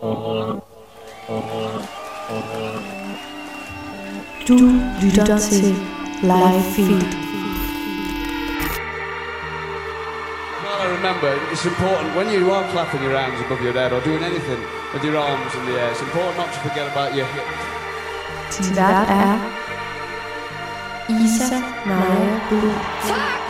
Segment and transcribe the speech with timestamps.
[0.00, 0.06] Du
[5.02, 5.76] lytter til
[6.22, 7.02] Live Feed.
[10.62, 14.00] Well, I remember it's important when you are clapping your hands above your head or
[14.00, 14.60] doing anything
[14.94, 15.90] with your arms in the air.
[15.90, 17.60] It's important not to forget about your hips.
[18.56, 19.38] Din vært er
[21.08, 23.49] Isa Naja Blue.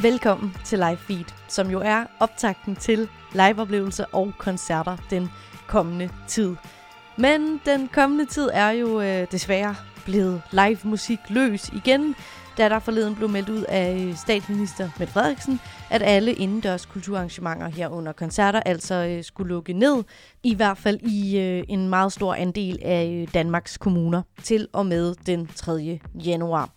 [0.00, 5.28] Velkommen til Live Feed, som jo er optakten til liveoplevelser og koncerter den
[5.66, 6.56] kommende tid.
[7.18, 12.14] Men den kommende tid er jo øh, desværre blevet live musik løs igen,
[12.58, 17.68] da der forleden blev meldt ud af øh, statsminister Mette Frederiksen, at alle indendørs kulturarrangementer
[17.68, 20.04] herunder koncerter altså øh, skulle lukke ned,
[20.42, 24.86] i hvert fald i øh, en meget stor andel af øh, Danmarks kommuner, til og
[24.86, 26.00] med den 3.
[26.14, 26.70] januar.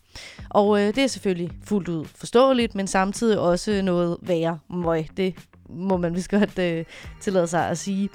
[0.50, 5.07] Og øh, det er selvfølgelig fuldt ud forståeligt, men samtidig også noget værre møg.
[5.18, 5.35] Det
[5.70, 6.85] må man vist godt øh,
[7.21, 8.10] tillade sig at sige.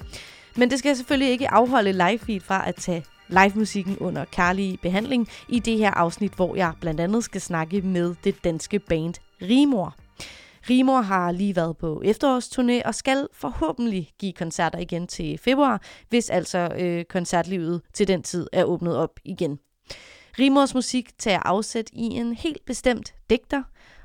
[0.55, 5.27] Men det skal selvfølgelig ikke afholde live feed fra at tage live-musikken under kærlig behandling
[5.49, 9.95] i det her afsnit, hvor jeg blandt andet skal snakke med det danske band Rimor.
[10.69, 16.29] Rimor har lige været på efterårsturné og skal forhåbentlig give koncerter igen til februar, hvis
[16.29, 19.59] altså øh, koncertlivet til den tid er åbnet op igen.
[20.39, 23.63] Rimors musik tager afsæt i en helt bestemt digter,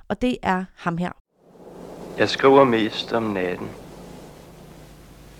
[0.08, 1.12] og det er ham her.
[2.18, 3.68] Jeg skriver mest om natten.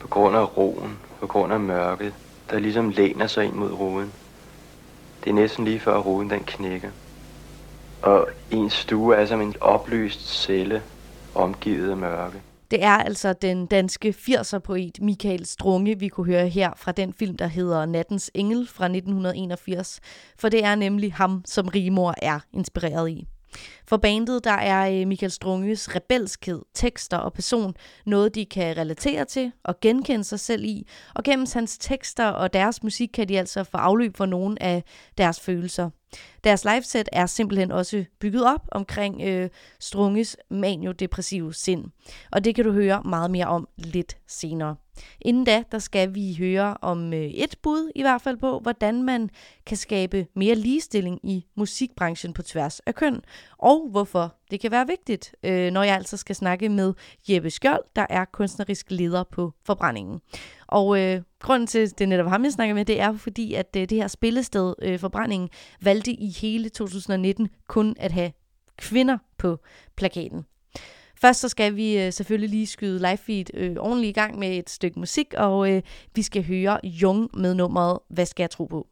[0.01, 2.15] På grund af roen, på grund af mørket,
[2.51, 4.13] der ligesom læner sig ind mod ruden.
[5.25, 6.91] Det er næsten lige før ruden den knækker.
[8.03, 10.83] Og ens stue er som en oplyst celle,
[11.35, 12.43] omgivet af mørke.
[12.71, 17.37] Det er altså den danske 80'er-poet Michael Strunge, vi kunne høre her fra den film,
[17.37, 20.01] der hedder Nattens Engel fra 1981.
[20.39, 23.29] For det er nemlig ham, som Rimor er inspireret i.
[23.87, 27.75] For bandet, der er øh, Michael Strunges rebelskhed, tekster og person
[28.07, 30.87] noget, de kan relatere til og genkende sig selv i.
[31.15, 34.85] Og gennem hans tekster og deres musik kan de altså få afløb for nogle af
[35.19, 35.91] deres følelser.
[36.45, 39.49] Deres liveset er simpelthen også bygget op omkring øh,
[39.81, 41.85] Strunges maniodepressive sind.
[42.33, 44.77] Og det kan du høre meget mere om lidt senere.
[45.21, 49.03] Inden da, der skal vi høre om øh, et bud i hvert fald på, hvordan
[49.03, 49.31] man
[49.67, 53.21] kan skabe mere ligestilling i musikbranchen på tværs af køn,
[53.59, 56.95] og hvorfor det kan være vigtigt, øh, når jeg altså skal snakke med
[57.29, 60.21] Jeppe Skjold, der er kunstnerisk leder på Forbrændingen.
[60.67, 63.55] Og øh, grunden til, at det er netop ham, jeg snakker med, det er fordi,
[63.55, 65.49] at øh, det her spillested, øh, Forbrændingen,
[65.83, 68.33] valgte i hele 2019 kun at have
[68.79, 69.59] kvinder på
[69.97, 70.45] plakaten.
[71.21, 74.59] Først så skal vi øh, selvfølgelig lige skyde live feed øh, ordentligt i gang med
[74.59, 75.83] et stykke musik, og øh,
[76.15, 78.87] vi skal høre Jung med nummeret Hvad skal jeg tro på?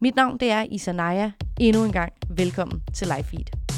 [0.00, 1.30] Mit navn det er Isanaya.
[1.60, 3.77] Endnu en gang velkommen til live feed.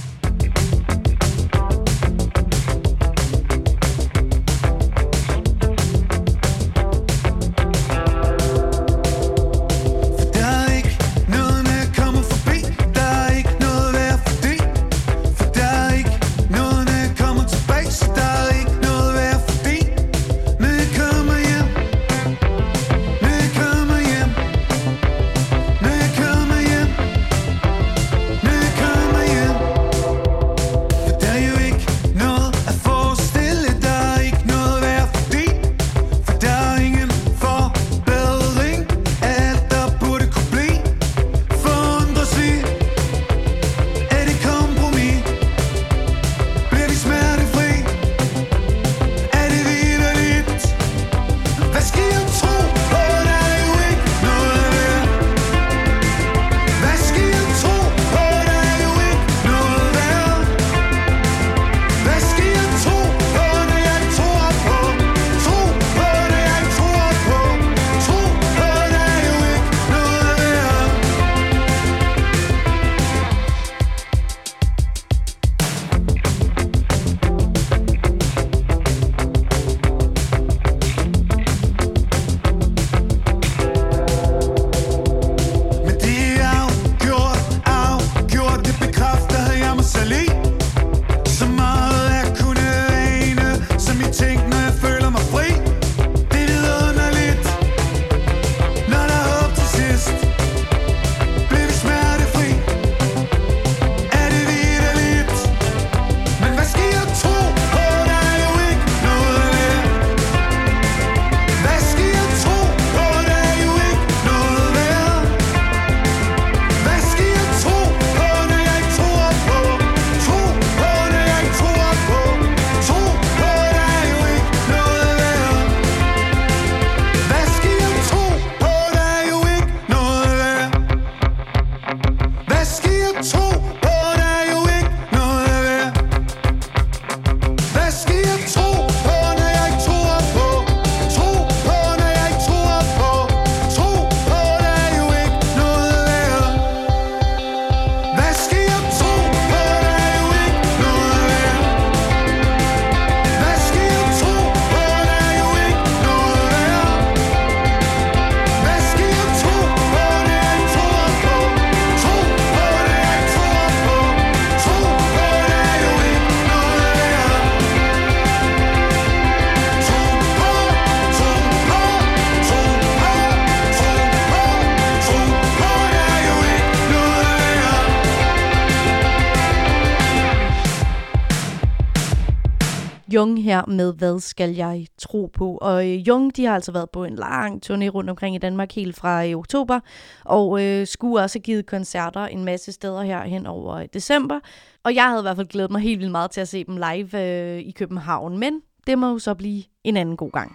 [183.50, 185.58] Her med Hvad skal jeg tro på?
[185.60, 188.72] Og øh, Jung, de har altså været på en lang turné rundt omkring i Danmark
[188.72, 189.80] helt fra øh, oktober,
[190.24, 194.40] og øh, skulle også have givet koncerter en masse steder her hen over øh, december.
[194.84, 196.76] Og jeg havde i hvert fald glædet mig helt vildt meget til at se dem
[196.76, 200.52] live øh, i København, men det må jo så blive en anden god gang.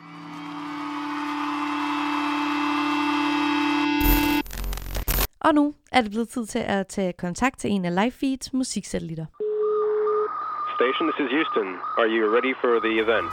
[5.40, 9.26] Og nu er det blevet tid til at tage kontakt til en af Livefeeds musiksatellitter.
[10.76, 11.80] Station, this is Houston.
[11.96, 13.32] Are you ready for the event?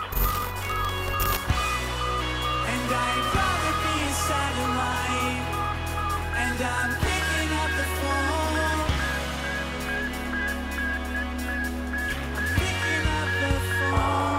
[13.88, 14.31] And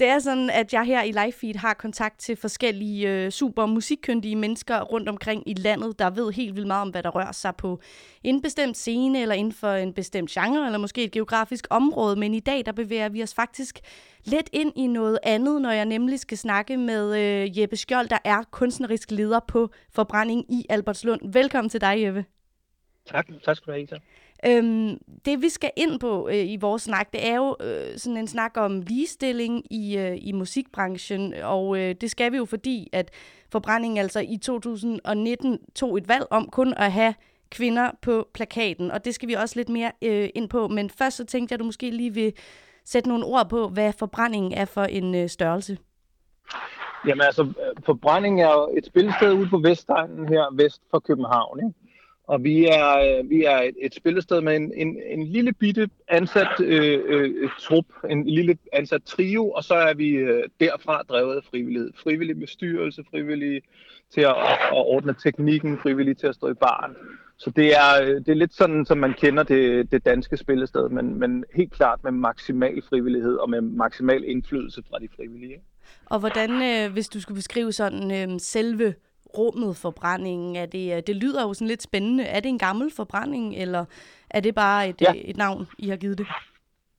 [0.00, 4.36] Det er sådan, at jeg her i Livefeed har kontakt til forskellige øh, super musikkyndige
[4.36, 7.56] mennesker rundt omkring i landet, der ved helt vildt meget om, hvad der rører sig
[7.56, 7.80] på
[8.24, 12.16] en bestemt scene, eller inden for en bestemt genre, eller måske et geografisk område.
[12.16, 13.80] Men i dag, der bevæger vi os faktisk
[14.24, 18.18] lidt ind i noget andet, når jeg nemlig skal snakke med øh, Jeppe Skjold, der
[18.24, 21.32] er kunstnerisk leder på Forbrænding i Albertslund.
[21.32, 22.24] Velkommen til dig, Jeppe.
[23.06, 23.96] Tak, tak skal du have, Isa.
[24.46, 28.16] Øhm, det vi skal ind på øh, i vores snak, det er jo øh, sådan
[28.16, 32.88] en snak om ligestilling i, øh, i musikbranchen, og øh, det skal vi jo fordi,
[32.92, 33.10] at
[33.52, 37.14] Forbrænding altså i 2019 tog et valg om kun at have
[37.50, 40.68] kvinder på plakaten, og det skal vi også lidt mere øh, ind på.
[40.68, 42.32] Men først så tænkte jeg, at du måske lige vil
[42.84, 45.78] sætte nogle ord på, hvad forbrændingen er for en øh, størrelse.
[47.06, 51.58] Jamen altså, øh, forbrænding er jo et spillested ude på Vestegnen her, vest for København,
[51.58, 51.89] ikke?
[52.30, 55.90] Og vi er, øh, vi er et, et spillested med en, en, en lille bitte
[56.08, 61.36] ansat øh, øh, trup, en lille ansat trio, og så er vi øh, derfra drevet
[61.36, 61.90] af frivillighed.
[62.02, 63.62] Frivillig bestyrelse, frivillig
[64.14, 64.36] til at,
[64.72, 66.96] at ordne teknikken, frivillig til at stå i baren.
[67.38, 70.88] Så det er, øh, det er lidt sådan, som man kender det, det danske spillested,
[70.88, 75.52] men, men helt klart med maksimal frivillighed og med maksimal indflydelse fra de frivillige.
[75.52, 75.64] Ikke?
[76.06, 78.94] Og hvordan, øh, hvis du skulle beskrive sådan øh, selve
[79.38, 82.24] rummet forbrændingen, er det, øh, det lyder jo sådan lidt spændende.
[82.24, 83.84] Er det en gammel forbrænding, eller
[84.30, 85.12] er det bare et, Ja.
[85.14, 85.20] ja.
[85.24, 86.26] et navn, I har givet det?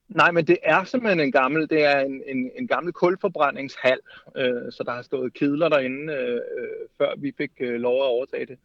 [0.08, 3.98] Nej, men det er simpelthen en gammel, det er en, en, en gammel kulforbrændingshal,
[4.36, 8.06] øh, så der har stået kedler derinde, øh, øh, før vi fik øh, lov at
[8.06, 8.58] overtage det.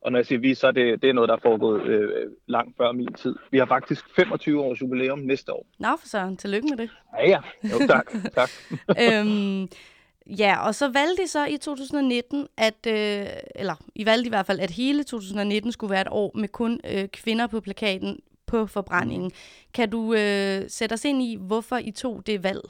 [0.00, 2.30] Og når jeg siger vi, så er det, det er noget, der er foregået øh,
[2.46, 3.34] langt før min tid.
[3.50, 5.66] Vi har faktisk 25 års jubilæum næste år.
[5.78, 6.90] Nå, for søren, tillykke med det.
[7.18, 7.40] Ja, ja.
[7.64, 8.12] Jo, tak.
[8.34, 8.50] tak.
[9.04, 9.68] øhm,
[10.26, 14.46] ja, og så valgte de så i 2019, at, øh, eller I valgte i hvert
[14.46, 18.66] fald, at hele 2019 skulle være et år med kun øh, kvinder på plakaten på
[18.66, 19.32] forbrændingen.
[19.74, 22.60] Kan du øh, sætte os ind i, hvorfor I tog det valg?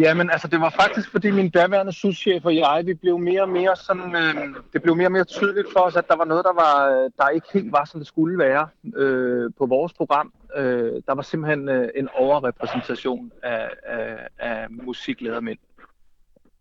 [0.00, 3.48] Jamen, altså, det var faktisk, fordi min daværende souschef og jeg, vi blev mere og
[3.48, 4.34] mere sådan, øh,
[4.72, 7.10] det blev mere og mere tydeligt for os, at der var noget, der, var, øh,
[7.18, 10.32] der ikke helt var, som det skulle være øh, på vores program.
[10.56, 15.58] Øh, der var simpelthen øh, en overrepræsentation af, af, af musikledermænd.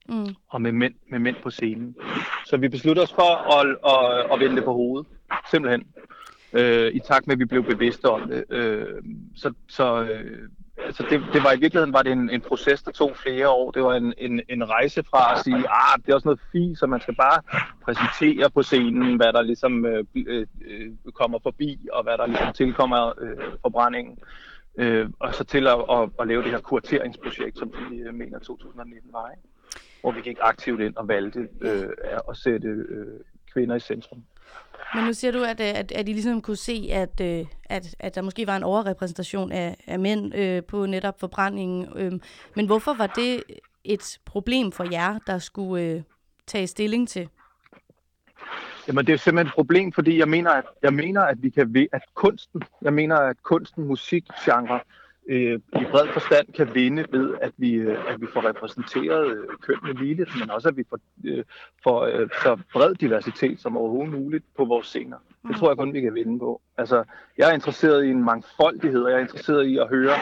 [0.09, 0.35] Mm.
[0.49, 1.95] og med mænd, med mænd på scenen.
[2.45, 5.07] Så vi besluttede os for at, at, at vende det på hovedet,
[5.51, 5.83] simpelthen.
[6.53, 8.43] Øh, I takt med, at vi blev bevidste om det.
[8.49, 8.85] Øh,
[9.35, 10.49] så så, øh,
[10.91, 13.71] så det, det var i virkeligheden var det en, en proces, der tog flere år.
[13.71, 16.79] Det var en, en, en rejse fra at sige, ah, det er også noget fint,
[16.79, 17.41] så man skal bare
[17.83, 22.53] præsentere på scenen, hvad der ligesom øh, øh, øh, kommer forbi, og hvad der ligesom
[22.53, 24.17] tilkommer øh, forbrændingen.
[24.77, 28.39] Øh, og så til at, at, at lave det her kurateringsprojekt, som vi øh, mener
[28.39, 29.29] 2019 var.
[29.29, 29.50] Ikke?
[30.01, 31.89] Hvor vi gik aktivt ind og valgte øh,
[32.29, 33.19] at sætte øh,
[33.53, 34.23] kvinder i centrum.
[34.95, 37.95] Men nu siger du, at, øh, at, at I ligesom kunne se, at, øh, at,
[37.99, 41.87] at der måske var en overrepræsentation af, af mænd øh, på netop forbrændingen.
[41.95, 42.11] Øh,
[42.55, 43.43] men hvorfor var det
[43.83, 46.01] et problem for jer, der skulle øh,
[46.47, 47.29] tage stilling til?
[48.87, 51.73] Jamen det er simpelthen et problem, fordi jeg mener, at, jeg mener, at vi kan
[51.73, 54.79] ved, at kunsten, jeg mener, at kunsten, musik, genre,
[55.29, 59.47] øh, i bred forstand kan vinde ved, at vi, øh, at vi får repræsenteret øh,
[59.61, 61.43] kønnene ligeligt, men også at vi får, øh,
[61.83, 65.17] får øh, så bred diversitet som overhovedet muligt på vores scener.
[65.47, 66.61] Det tror jeg kun, vi kan vinde på.
[66.77, 67.03] Altså,
[67.37, 70.13] jeg er interesseret i en mangfoldighed, og jeg er interesseret i at høre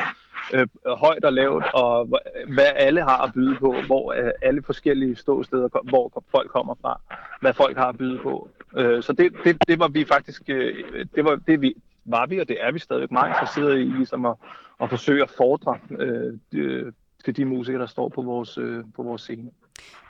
[0.53, 4.63] øh, højt og lavt, og hva- hvad alle har at byde på, hvor øh, alle
[4.63, 7.01] forskellige ståsteder, hvor folk kommer fra,
[7.41, 8.50] hvad folk har at byde på.
[8.77, 11.75] Øh, så det, det, det var vi faktisk, øh, det var det vi,
[12.06, 14.36] var vi, og det er vi stadigvæk meget interesserede i, ligesom at,
[14.82, 16.91] at forsøge at fordre øh, de,
[17.25, 19.51] til de musikere, der står på vores, øh, på vores scene.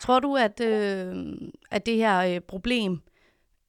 [0.01, 1.15] Tror du, at, øh,
[1.71, 3.01] at det her øh, problem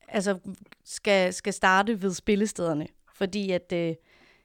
[0.08, 0.38] altså,
[0.84, 2.86] skal, skal starte ved spillestederne?
[3.14, 3.94] Fordi at øh,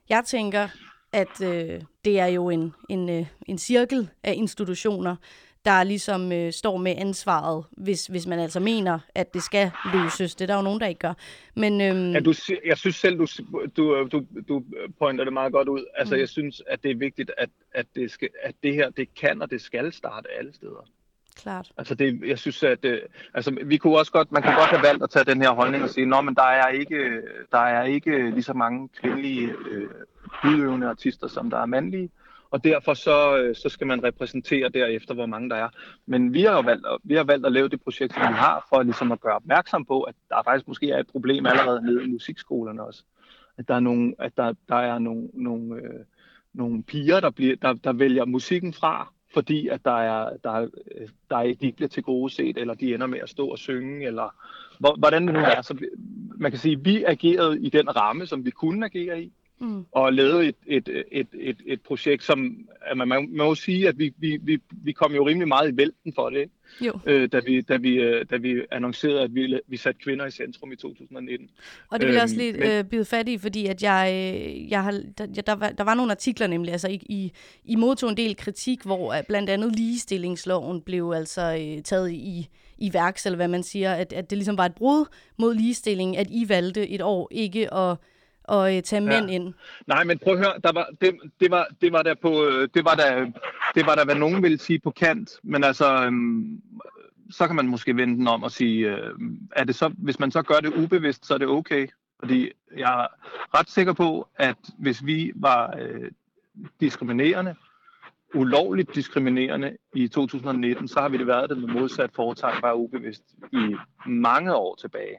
[0.09, 0.67] jeg tænker,
[1.13, 5.15] at øh, det er jo en, en, øh, en cirkel af institutioner,
[5.65, 10.35] der ligesom øh, står med ansvaret, hvis, hvis man altså mener, at det skal løses.
[10.35, 11.13] Det er der jo nogen, der ikke gør.
[11.55, 12.33] Men, øhm, Ja, du,
[12.65, 13.25] jeg synes selv, du,
[13.77, 14.63] du, du, du
[14.99, 15.85] pointer det meget godt ud.
[15.97, 16.17] Altså, Mm.
[16.17, 16.19] mm.
[16.19, 19.41] jeg synes, at det er vigtigt, at, at, det skal, at det her, det kan
[19.41, 20.85] og det skal starte alle steder.
[21.35, 21.71] klart.
[21.77, 22.99] Altså, det, jeg synes, at øh,
[23.33, 25.83] altså, vi kunne også godt, man kunne godt have valgt at tage den her holdning
[25.83, 29.89] og sige, nå, men der er ikke, der er ikke lige så mange kvindelige øh,
[30.45, 32.09] udøvende artister, som der er mandlige.
[32.55, 35.69] Og derfor så, øh, så skal man repræsentere derefter, hvor mange der er.
[36.05, 38.33] Men vi har jo valgt, at- vi har valgt at lave det projekt, som vi
[38.33, 41.85] har, for ligesom at gøre opmærksom på, at der faktisk måske er et problem allerede
[41.85, 43.03] nede i musikskolerne også.
[43.57, 45.99] At der er nogle, at der, der er nogle, nogle, øh,
[46.53, 50.67] nogle piger, der, bliver, der, der vælger musikken fra, fordi at der er, der, er,
[50.95, 53.47] øh, der er, de ikke bliver til gode set, eller de ender med at stå
[53.47, 54.35] og synge, eller
[54.97, 55.61] hvordan det nu er.
[55.61, 55.77] Så
[56.37, 59.85] man kan sige, at vi agerede i den ramme, som vi kunne agere i, Mm.
[59.91, 63.99] og lavede et, et, et, et, et projekt, som at man, man må sige, at
[63.99, 66.49] vi, vi, vi, vi kom jo rimelig meget i vælten for det?
[66.81, 66.99] Jo.
[67.05, 70.31] Øh, da, vi, da, vi, øh, da vi annoncerede, at vi, vi satte kvinder i
[70.31, 71.49] centrum i 2019.
[71.89, 74.07] Og det vil jeg også Øhm, lige men- øh, bide fat i, fordi at jeg,
[74.69, 77.31] jeg har, der, der, var, der var nogle artikler nemlig, altså I, I,
[77.65, 82.47] I modtog en del kritik, hvor øh, blandt andet ligestillingsloven blev altså øh, taget i,
[82.77, 85.05] i værks, eller hvad man siger, at, at det ligesom var et brud
[85.37, 87.97] mod ligestilling, at I valgte et år ikke at,
[88.49, 89.53] at øh, tage mænd ind.
[89.87, 92.69] Nej, men prøv at høre, der var, det, det, var, det var der på, øh,
[92.73, 93.31] det var der,
[93.75, 96.61] det var der, hvad nogen ville sige på kant, men altså, øhm,
[97.29, 99.11] så kan man måske vende den om og sige, øh,
[99.55, 101.87] er det så, hvis man så gør det ubevidst, så er det okay.
[102.19, 103.07] Fordi jeg er
[103.59, 106.11] ret sikker på, at hvis vi var øh,
[106.79, 107.55] diskriminerende,
[108.35, 113.23] ulovligt diskriminerende i 2019, så har vi det været det med modsat foretegn bare ubevidst
[113.53, 113.75] i
[114.05, 115.17] mange år tilbage.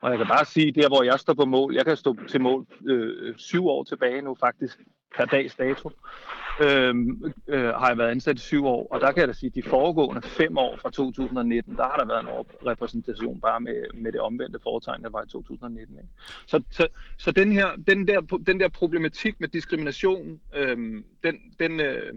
[0.00, 2.40] Og jeg kan bare sige, der hvor jeg står på mål, jeg kan stå til
[2.40, 4.78] mål øh, syv år tilbage nu faktisk,
[5.16, 5.90] per dags dato,
[6.60, 6.94] øh,
[7.48, 9.54] øh, har jeg været ansat i syv år, og der kan jeg da sige, at
[9.54, 14.12] de foregående fem år fra 2019, der har der været en repræsentation bare med, med
[14.12, 15.96] det omvendte foretegn, der var i 2019.
[15.96, 16.08] Ikke?
[16.46, 16.88] Så, så,
[17.18, 20.76] så den, her, den, der, den der problematik med diskrimination, øh,
[21.22, 22.14] den, den, øh,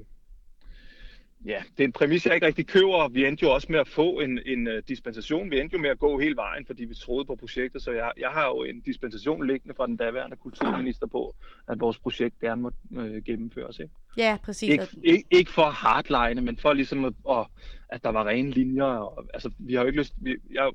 [1.46, 3.08] Ja, det er en præmis, jeg ikke rigtig køber.
[3.08, 5.52] Vi endte jo også med at få en, en uh, dispensation.
[5.52, 7.82] Vi endte jo med at gå hele vejen, fordi vi troede på projektet.
[7.82, 11.36] Så jeg, jeg har jo en dispensation liggende fra den daværende kulturminister på,
[11.68, 13.80] at vores projekt gerne må øh, gennemføres.
[13.80, 13.94] Ikke?
[14.18, 14.70] Ja, præcis.
[14.70, 17.46] Ikke, ikke, ikke for hardline, men for ligesom, at, at,
[17.90, 18.84] at der var rene linjer.
[18.84, 20.72] Og, altså, vi har jo ikke lyst, vi, jeg,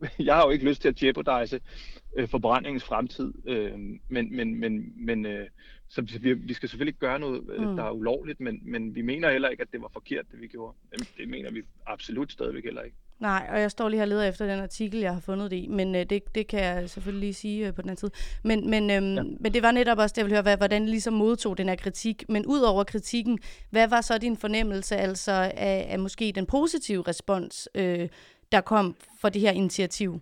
[0.18, 1.60] jeg har jo ikke lyst til at jeopardize
[2.16, 3.72] øh, forbrændingens fremtid, øh,
[4.08, 5.46] men, men, men, men øh,
[5.88, 7.76] så vi, vi skal selvfølgelig ikke gøre noget, øh, Mm.
[7.76, 10.46] der er ulovligt, men, men vi mener heller ikke, at det var forkert, det vi
[10.46, 10.76] gjorde.
[11.18, 12.96] Det mener vi absolut stadigvæk heller ikke.
[13.18, 15.56] Nej, og jeg står lige her og leder efter den artikel, jeg har fundet det
[15.56, 18.10] i, men øh, det, det kan jeg selvfølgelig lige sige øh, på den anden side.
[18.44, 19.22] Men, men, øhm, ja.
[19.40, 21.68] men det var netop også det, jeg ville høre, hvad, hvordan I ligesom modtog den
[21.68, 22.24] her kritik.
[22.28, 23.38] Men ud over kritikken,
[23.70, 28.08] hvad var så din fornemmelse altså af, af måske den positive respons, øh,
[28.52, 30.20] der kom for det her initiativ?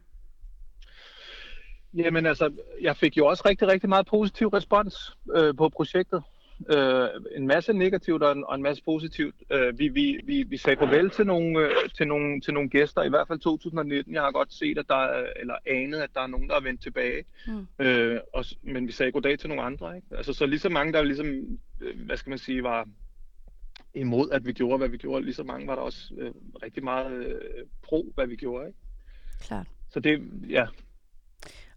[1.94, 6.22] Jamen altså, jeg fik jo også rigtig, rigtig meget positiv respons øh, på projektet.
[6.70, 9.34] Øh, en masse negativt og en, og en masse positivt.
[9.50, 13.02] Øh, vi, vi, vi, vi sagde farvel til nogle, øh, til, nogle, til nogle gæster,
[13.02, 14.14] i hvert fald 2019.
[14.14, 16.60] Jeg har godt set, at der er, eller anet, at der er nogen, der er
[16.60, 17.24] vendt tilbage.
[17.46, 17.84] Mm.
[17.84, 19.96] Øh, og, men vi sagde goddag til nogle andre.
[19.96, 20.08] Ikke?
[20.16, 21.26] Altså, så lige så mange, der ligesom,
[21.80, 22.88] øh, hvad skal man sige, var
[23.94, 25.24] imod, at vi gjorde, hvad vi gjorde.
[25.24, 26.32] Lige så mange var der også øh,
[26.62, 28.66] rigtig meget øh, pro, hvad vi gjorde.
[28.66, 28.78] Ikke?
[29.40, 29.66] Klart.
[29.90, 30.66] Så det, ja,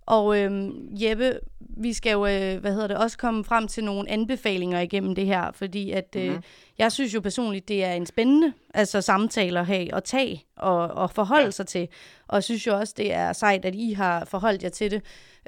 [0.07, 4.09] Og øhm, Jeppe, vi skal jo, øh, hvad hedder det, også komme frem til nogle
[4.09, 6.43] anbefalinger igennem det her, fordi at øh, Mhm.
[6.77, 10.87] jeg synes jo personligt, det er en spændende altså samtale at have og tage og,
[10.87, 11.51] og forholde ja.
[11.51, 11.87] sig til.
[12.27, 15.01] Og jeg synes jo også, det er sejt, at I har forholdt jer til det.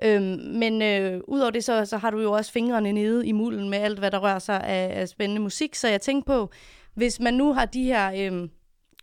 [0.04, 3.70] Øhm, men øh, udover det, så, så har du jo også fingrene nede i mulden
[3.70, 5.76] med alt, hvad der rører sig af, af spændende musik.
[5.76, 6.50] Så jeg tænker på,
[6.94, 8.32] hvis man nu har de her...
[8.32, 8.50] Øh,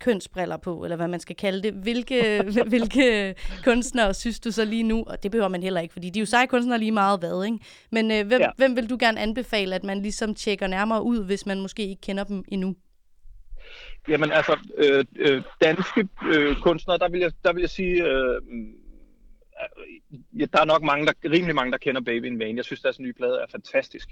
[0.01, 1.73] kønsbriller på, eller hvad man skal kalde det.
[1.73, 6.09] Hvilke, hvilke kunstnere synes du så lige nu, og det behøver man heller ikke, fordi
[6.09, 7.59] de er jo seje kunstnere lige meget hvad, ikke?
[7.91, 8.49] Men øh, hvem, ja.
[8.57, 12.01] Hvem vil du gerne anbefale, at man ligesom tjekker nærmere ud, hvis man måske ikke
[12.01, 12.75] kender dem endnu?
[14.07, 18.41] Jamen altså, øh, øh, danske øh, kunstnere, der vil jeg, der vil jeg sige, øh,
[20.39, 22.57] ja, der er nok mange, der, rimelig mange, der kender Baby in Vain.
[22.57, 24.09] Jeg synes, deres nye plade er fantastisk.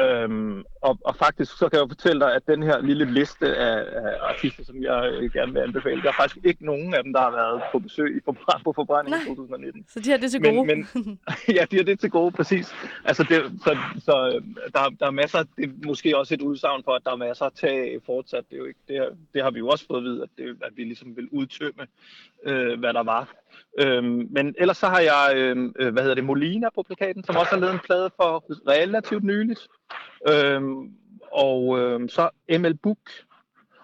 [0.00, 3.76] Øhm, og, og faktisk så kan jeg fortælle dig, at den her lille liste af,
[4.02, 7.12] af artister, som jeg øh, gerne vil anbefale, der er faktisk ikke nogen af dem,
[7.12, 9.84] der har været på besøg i forbrænd, på forbrænding i 2019.
[9.88, 10.66] Så de har det til Men- gode.
[10.66, 11.18] men-
[11.56, 12.74] ja, de har det til gode, præcis.
[13.04, 14.42] Altså, det, så, så øh,
[14.74, 17.44] der, der er masser, det er måske også et udsagn for, at der er masser
[17.44, 18.44] at tage fortsat.
[18.50, 19.02] Det, er jo ikke, det,
[19.34, 21.86] det har vi jo også fået at vide, at, det, at vi ligesom vil udtømme,
[22.46, 23.28] øh, hvad der var.
[23.78, 27.36] Øhm, men ellers så har jeg, øhm, øh, hvad hedder det, Molina på plakaten, som
[27.36, 29.68] også har lavet en plade for relativt nyligt.
[30.30, 30.92] Øhm,
[31.32, 33.10] og øhm, så ML Book.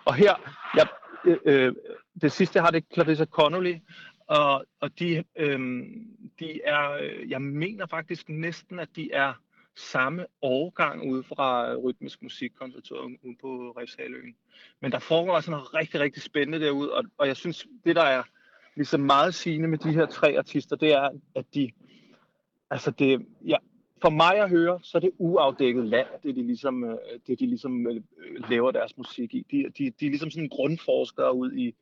[0.05, 0.35] Og her,
[0.77, 0.87] jeg,
[1.25, 1.75] øh, øh,
[2.23, 3.75] det sidste, jeg har, det er Clarissa Connolly,
[4.27, 6.07] og, og de, øhm,
[6.39, 9.33] de er, øh, jeg mener faktisk næsten, at de er
[9.77, 14.35] samme årgang ude fra Rytmisk Musikkonservatorium ude på Refshaløen.
[14.81, 18.03] Men der foregår altså noget rigtig, rigtig spændende derude, og, og jeg synes, det der
[18.03, 18.23] er
[18.77, 21.71] ligesom meget sigende med de her tre artister, det er, at de,
[22.71, 23.57] altså det, ja,
[24.03, 27.47] for mig at høre, så er det uafdækket land, det de ligesom, øh, det de
[27.47, 29.47] ligesom øh, øh, laver deres musik i.
[29.51, 31.75] De, de, de er ligesom sådan grundforskere ud i,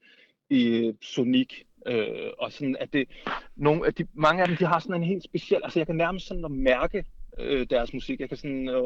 [0.51, 3.09] i sonik, øh, og sådan at det,
[3.57, 5.97] nogle af de, mange af dem, de har sådan en helt speciel, altså jeg kan
[5.97, 7.05] nærmest sådan at mærke
[7.39, 8.83] øh, deres musik, jeg kan sådan øh,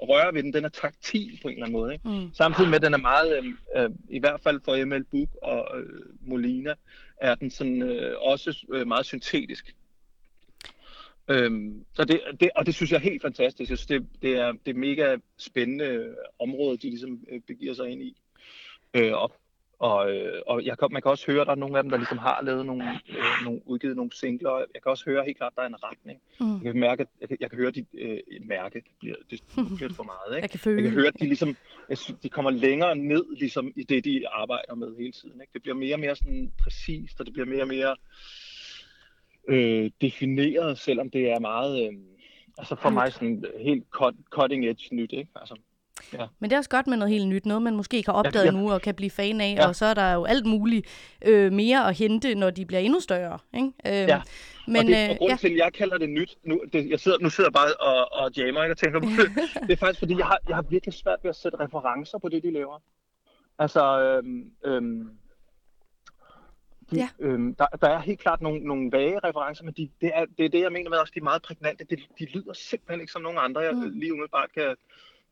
[0.00, 2.08] røre ved den, den er taktil på en eller anden måde, ikke?
[2.08, 2.30] Mm.
[2.34, 5.80] Samtidig med, at den er meget, øh, øh, i hvert fald for ML Book og
[5.80, 6.74] øh, Molina,
[7.16, 9.74] er den sådan øh, også øh, meget syntetisk.
[11.30, 13.70] Øhm, så det, det, og det synes jeg er helt fantastisk.
[13.70, 17.88] Jeg synes, det, det, er, det er mega spændende område, de ligesom øh, begiver sig
[17.88, 18.16] ind i.
[18.94, 19.32] Øh, og
[19.78, 21.90] og, øh, og jeg kan, man kan også høre, at der er nogle af dem,
[21.90, 24.58] der ligesom har lavet nogle, øh, nogle udgivet nogle singler.
[24.74, 26.20] Jeg kan også høre helt klart, at der er en retning.
[26.40, 26.54] Mm.
[26.54, 29.42] Jeg kan mærke, jeg kan, jeg kan høre, at de, øh, mærke bliver, det
[29.76, 30.36] bliver for meget.
[30.36, 30.42] Ikke?
[30.42, 30.82] Jeg kan føle.
[30.82, 31.56] Jeg kan høre, at de, ligesom,
[32.22, 35.40] de kommer længere ned ligesom, i det, de arbejder med hele tiden.
[35.40, 35.52] Ikke?
[35.52, 37.96] Det bliver mere og mere sådan præcist, og det bliver mere og mere
[39.48, 41.92] øh, defineret, selvom det er meget, øh,
[42.58, 45.12] altså for mig sådan helt cut, cutting edge nyt.
[45.12, 45.30] Ikke?
[45.36, 45.54] Altså,
[46.12, 46.26] ja.
[46.38, 48.44] Men det er også godt med noget helt nyt, noget man måske ikke har opdaget
[48.44, 49.68] Ja, ja, nu og kan blive fan af, Ja.
[49.68, 50.86] og så er der jo alt muligt
[51.26, 53.38] øh, mere at hente, når de bliver endnu større.
[53.54, 53.66] Ikke?
[53.86, 54.22] Øhm, Ja.
[54.66, 56.90] Men og, det, og øh, grunden ja, til, at jeg kalder det nyt, nu, det,
[56.90, 59.32] jeg sidder, nu sidder jeg bare og, og jammer ikke, og tænker på det,
[59.66, 62.28] det er faktisk, fordi jeg har, jeg har virkelig svært ved at sætte referencer på
[62.28, 62.82] det, de laver.
[63.58, 65.08] Altså, øhm, øhm,
[66.90, 67.08] de, Ja.
[67.20, 70.44] øhm, der, der er helt klart nogle, nogle vage referencer, men de, det, er, det
[70.44, 71.84] er det, jeg mener med også, de er meget prægnante.
[71.90, 73.90] De, de lyder simpelthen ikke som nogen andre, jeg Mm.
[73.98, 74.76] lige umiddelbart kan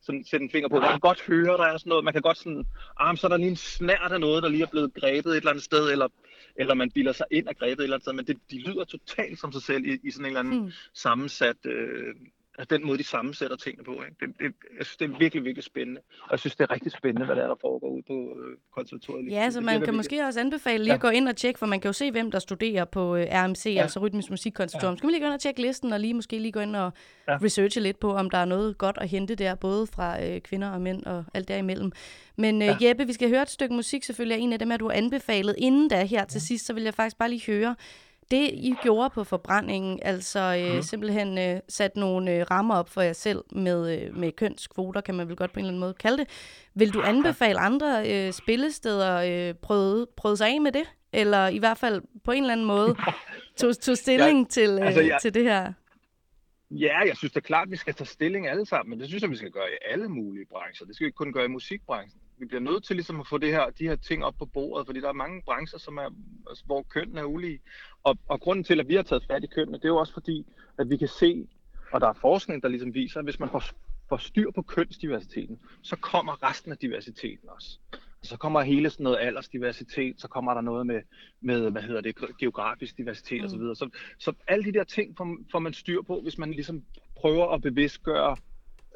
[0.06, 0.80] sådan sætte en finger på.
[0.80, 2.64] Man kan godt høre, der er sådan noget, man kan godt sådan,
[3.00, 5.36] ah, så er der lige en snært af noget, der lige er blevet grebet et
[5.36, 6.08] eller andet sted, eller,
[6.56, 8.84] eller man bilder sig ind og grebet et eller andet sted, men det, de lyder
[8.84, 10.72] totalt som sig selv i, i sådan en eller anden Mm.
[10.94, 12.14] sammensat, øh,
[12.58, 13.92] altså den måde, de sammensætter tingene på.
[13.92, 14.16] Ikke?
[14.20, 16.00] Det, det, jeg synes, det er virkelig, virkelig spændende.
[16.22, 18.56] Og jeg synes, det er rigtig spændende, hvad der, er, der foregår ude på øh,
[18.76, 19.30] konservatoriet.
[19.30, 20.94] ja, så Det man virker kan virkelig- måske også anbefale lige Ja.
[20.94, 23.26] at gå ind og tjekke, for man kan jo se, hvem der studerer på øh,
[23.30, 23.82] RMC, ja.
[23.82, 24.96] altså Rytmisk Musikkonservatorium.
[24.96, 26.76] Så kan man lige gå ind og tjekke listen, og lige måske lige gå ind
[26.76, 26.92] og
[27.28, 27.32] ja.
[27.32, 27.38] Ja.
[27.44, 30.68] researche lidt på, om der er noget godt at hente der, både fra øh, kvinder
[30.70, 31.92] og mænd og alt derimellem.
[32.36, 32.88] Men øh, Ja.
[32.88, 34.92] Jeppe, vi skal høre et stykke musik, selvfølgelig er en af dem, at du har
[34.96, 35.54] anbefalet.
[35.58, 37.76] Inden da her til sidst, så vil jeg faktisk bare lige høre,
[38.30, 40.82] det I gjorde på forbrændingen, altså øh, mm.
[40.82, 45.14] simpelthen øh, sat nogle øh, rammer op for jer selv med, øh, med kønskvoter, kan
[45.14, 46.28] man vel godt på en eller anden måde kalde det.
[46.74, 50.84] Vil du anbefale andre øh, spillesteder øh, prøve, prøve sig af med det?
[51.12, 52.94] Eller i hvert fald på en eller anden måde
[53.60, 55.72] tog, tog stilling ja, til, øh, altså, jeg- til det her?
[56.70, 59.22] Ja, jeg synes da klart, at vi skal tage stilling alle sammen, men det synes
[59.22, 60.86] jeg, vi skal gøre i alle mulige brancher.
[60.86, 62.20] Det skal vi ikke kun gøre i musikbranchen.
[62.38, 64.86] Vi bliver nødt til ligesom at få det her, de her ting op på bordet,
[64.86, 66.10] fordi der er mange brancher, som er,
[66.48, 67.60] altså, hvor kønnene er ulige.
[68.04, 70.12] Og, og grunden til, at vi har taget fat i kønnene, det er jo også
[70.12, 70.46] fordi,
[70.78, 71.48] at vi kan se,
[71.92, 73.62] og der er forskning, der ligesom viser, at hvis man får,
[74.08, 77.78] får styr på kønsdiversiteten, så kommer resten af diversiteten også.
[78.20, 81.00] Og så kommer hele sådan noget aldersdiversitet, så kommer der noget med,
[81.40, 83.44] med hvad hedder det, geografisk diversitet Mm.
[83.44, 83.50] osv.
[83.50, 83.76] Så, videre.
[83.76, 86.84] så, så alle de der ting får, får man styr på, hvis man ligesom
[87.16, 88.36] prøver at bevidstgøre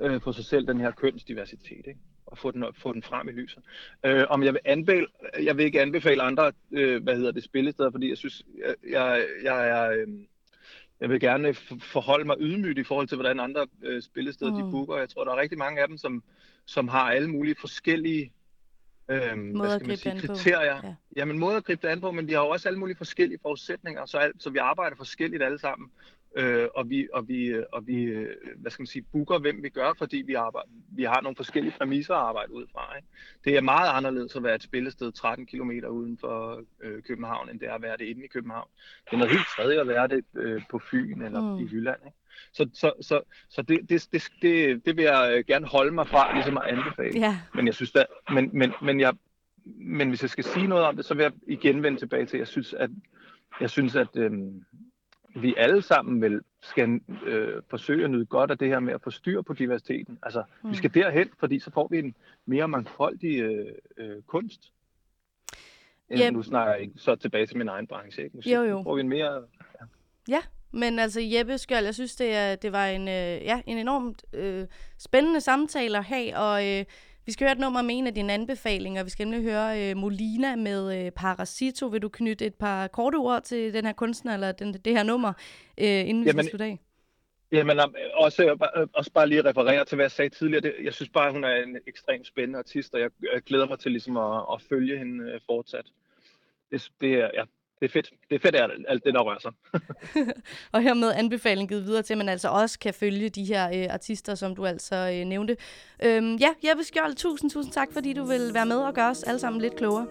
[0.00, 2.00] øh, for sig selv den her kønsdiversitet, ikke?
[2.30, 3.62] Og få den, få den frem i lyset.
[4.06, 5.06] Øh, om jeg vil anbefale,
[5.42, 9.26] jeg vil ikke anbefale andre, øh, hvad hedder det, spillesteder, fordi jeg synes, jeg, jeg,
[9.44, 10.08] jeg øh,
[11.00, 14.56] jeg vil gerne for- forholde mig ydmygt i forhold til, hvordan andre øh, spillesteder mm.
[14.64, 14.96] De booker.
[14.96, 16.22] Jeg tror, der er rigtig mange af dem, som,
[16.66, 18.32] som har alle mulige forskellige
[19.08, 20.26] øhm, Måder hvad at skal man sige, an på.
[20.26, 20.74] kriterier.
[20.74, 20.80] Ja.
[20.88, 20.94] Ja.
[21.16, 23.38] Jamen måder at gribe det an på, men vi har jo også alle mulige forskellige
[23.42, 25.90] forudsætninger, så, alt, så vi arbejder forskelligt alle sammen.
[26.36, 29.62] Øh, og vi, og vi, øh, og vi øh, hvad skal man sige, booker, hvem
[29.62, 32.96] vi gør, fordi vi, arbejder, vi har nogle forskellige præmisser at arbejde ud fra.
[32.96, 33.08] Ikke?
[33.44, 37.60] Det er meget anderledes at være et spillested 13 km uden for øh, København, end
[37.60, 38.68] det er at være det inde i København.
[39.04, 41.58] Det er noget helt tredje at være det øh, på Fyn eller Mm.
[41.64, 42.00] i Jylland.
[42.06, 42.16] Ikke?
[42.52, 46.08] Så, så, så, så det, det, det, det, det vil jeg øh, gerne holde mig
[46.08, 47.18] fra, ligesom at anbefale.
[47.18, 49.14] Ja, Men jeg synes da, men, men, men, jeg,
[49.64, 52.36] men hvis jeg skal sige noget om det, så vil jeg igen vende tilbage til,
[52.36, 52.90] at jeg synes, at,
[53.60, 54.64] jeg synes, at øhm,
[55.36, 59.02] vi alle sammen vel skal øh, forsøge at nyde godt af det her med at
[59.02, 60.18] få styr på diversiteten.
[60.22, 60.70] Altså, mm.
[60.70, 62.14] Vi skal derhen, fordi så får vi en
[62.46, 63.66] mere mangfoldig øh,
[63.96, 64.72] øh, kunst.
[66.12, 66.20] Yep.
[66.20, 66.32] Yep.
[66.32, 68.24] Nu snakker jeg ikke så tilbage til min egen branche.
[68.24, 68.36] Ikke?
[68.36, 68.52] Musik.
[68.52, 68.76] Jo, jo.
[68.76, 69.42] Nu får vi en mere...
[70.72, 74.24] men altså Jeppe Skjold, jeg synes, det, er, det var en, øh, ja, en enormt
[74.32, 74.66] øh,
[74.98, 76.84] spændende samtale at have, og øh,
[77.30, 79.04] vi skal høre et nummer med en af dine anbefalinger.
[79.04, 81.86] Vi skal nemlig høre øh, Molina med øh, Parasito.
[81.86, 85.02] Vil du knytte et par korte ord til den her kunstner, eller den, det her
[85.02, 85.32] nummer,
[85.78, 86.78] øh, inden vi Jamen, skal slutte af?
[87.52, 88.44] Jamen, om- også,
[88.76, 90.60] øh, også bare lige referere til, hvad jeg sagde tidligere.
[90.62, 93.78] Det, jeg synes bare, hun er en ekstremt spændende artist, og jeg, jeg glæder mig
[93.78, 95.86] til ligesom at, at følge hende øh, fortsat.
[96.70, 97.44] Det, det, er, ja,
[97.80, 98.10] det er fedt.
[98.28, 99.52] Det er fedt, alt, alt det, der rører sig.
[100.72, 103.94] Og hermed anbefaling givet videre til, at man altså også kan følge de her øh,
[103.94, 105.56] artister, som du altså øh, nævnte.
[106.02, 109.22] Øhm, ja, Jeppe Skjold, tusind, tusind tak, fordi du vil være med og gøre os
[109.22, 110.06] alle sammen lidt klogere.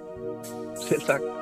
[0.89, 1.38] Selv tak.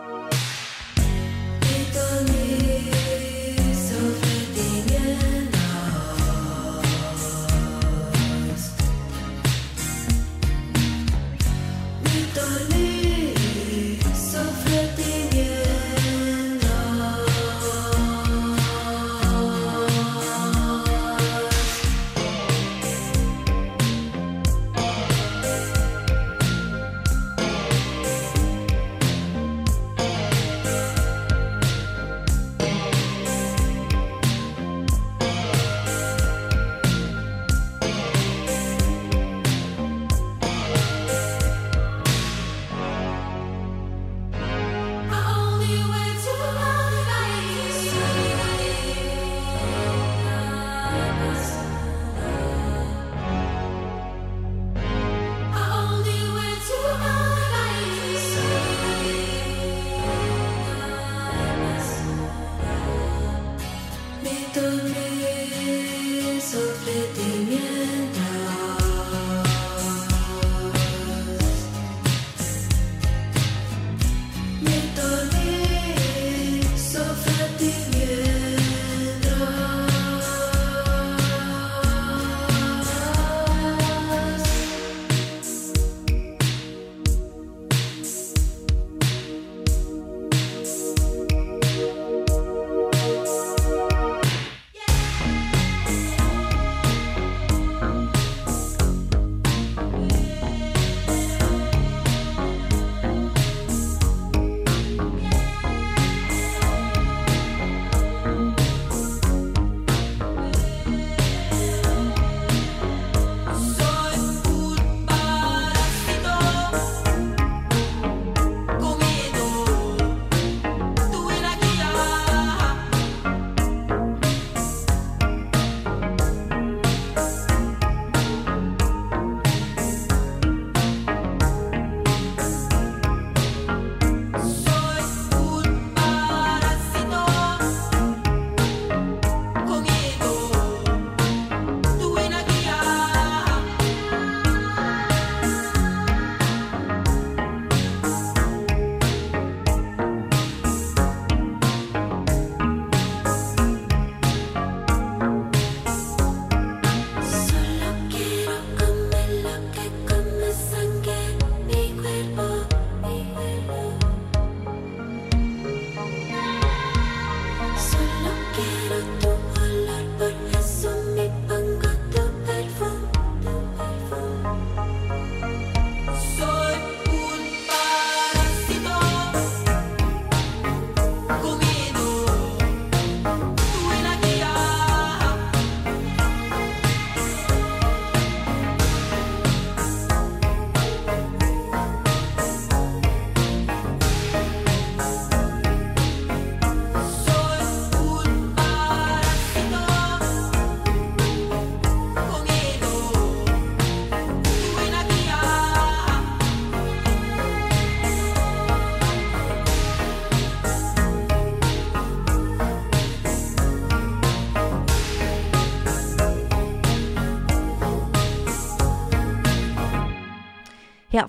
[64.58, 65.07] Her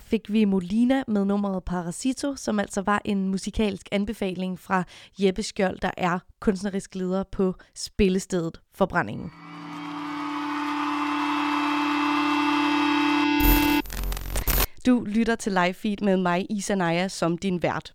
[0.09, 4.85] fik vi Molina med nummeret Parasito, som altså var en musikalsk anbefaling fra
[5.19, 9.31] Jeppe Skjold, der er kunstnerisk leder på spillestedet Forbrændingen.
[14.87, 17.93] Du lytter til live feed med mig, Isa Naja, som din vært.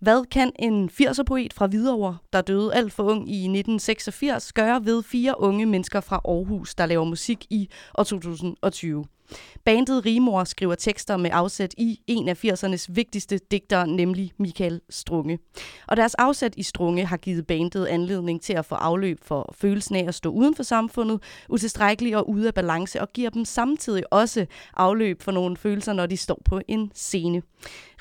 [0.00, 5.02] Hvad kan en 80'er-poet fra Hvidovre, der døde alt for ung i 1986, gøre ved
[5.02, 9.04] fire unge mennesker fra Aarhus, der laver musik i år 2020?
[9.64, 15.38] Bandet Rimor skriver tekster med afsæt i en af 80'ernes vigtigste digtere, nemlig Michael Strunge.
[15.86, 19.96] Og deres afsæt i Strunge har givet bandet anledning til at få afløb for følelsen
[19.96, 24.12] af at stå uden for samfundet, utilstrækkelig og ude af balance, og giver dem samtidig
[24.12, 27.42] også afløb for nogle følelser, når de står på en scene.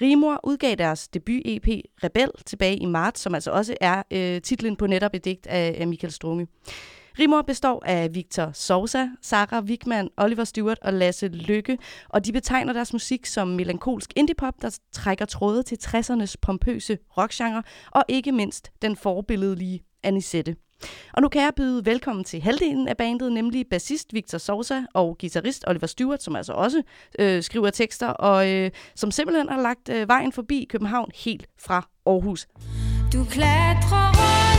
[0.02, 1.68] Rimor udgav deres debut-EP
[2.04, 5.76] Rebel tilbage i marts, som altså også er øh, titlen på netop et digt af,
[5.80, 6.48] af Michael Strunge.
[7.20, 11.78] Rimor består af Victor Sousa, Sara Wigman, Oliver Stewart og Lasse Lykke,
[12.10, 17.64] og de betegner deres musik som melankolsk indiepop, der trækker tråde til 60'ernes pompøse rockgenre,
[17.92, 20.56] og ikke mindst den forbilledelige Anisette.
[21.14, 25.18] Og nu kan jeg byde velkommen til halvdelen af bandet, nemlig bassist Victor Sousa og
[25.22, 26.82] guitarist Oliver Stewart, som altså også
[27.20, 31.90] øh, skriver tekster, og øh, som simpelthen har lagt øh, vejen forbi København helt fra
[32.06, 32.48] Aarhus.
[33.14, 34.55] Du klatrer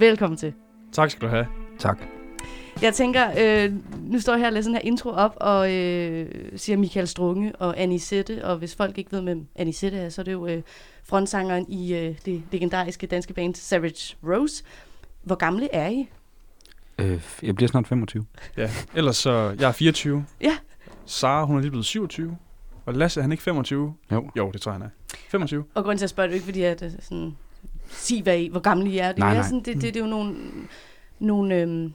[0.00, 0.54] Velkommen til.
[0.92, 1.46] Tak skal du have.
[1.78, 1.98] Tak.
[2.82, 6.28] Jeg tænker, øh, nu står jeg her og læser den her intro op, og øh,
[6.56, 10.24] siger Michael Strunge og Anisette, og hvis folk ikke ved, hvem Anisette er, så er
[10.24, 10.62] det jo øh,
[11.04, 14.64] frontsangeren i øh, det legendariske danske band Savage Rose.
[15.22, 16.08] Hvor gamle er I?
[16.98, 18.26] Øh, jeg bliver snart 25.
[18.56, 20.24] Ja, ellers så, jeg er 24.
[20.40, 20.56] Ja.
[21.06, 22.36] Sara, hun er lige blevet 27.
[22.86, 23.94] Og Lasse, er han ikke 25?
[24.12, 24.30] Jo.
[24.36, 24.90] Jo, det tror jeg, han er.
[25.28, 25.64] 25.
[25.74, 27.36] Og grunden til at spørge, det er ikke fordi, at øh, sådan,
[27.90, 29.08] sig, hvad I, hvor gamle I er.
[29.08, 29.42] Det, Nej, er nej.
[29.42, 30.36] Sådan, det, det, det er jo nogle,
[31.18, 31.92] nogle øhm,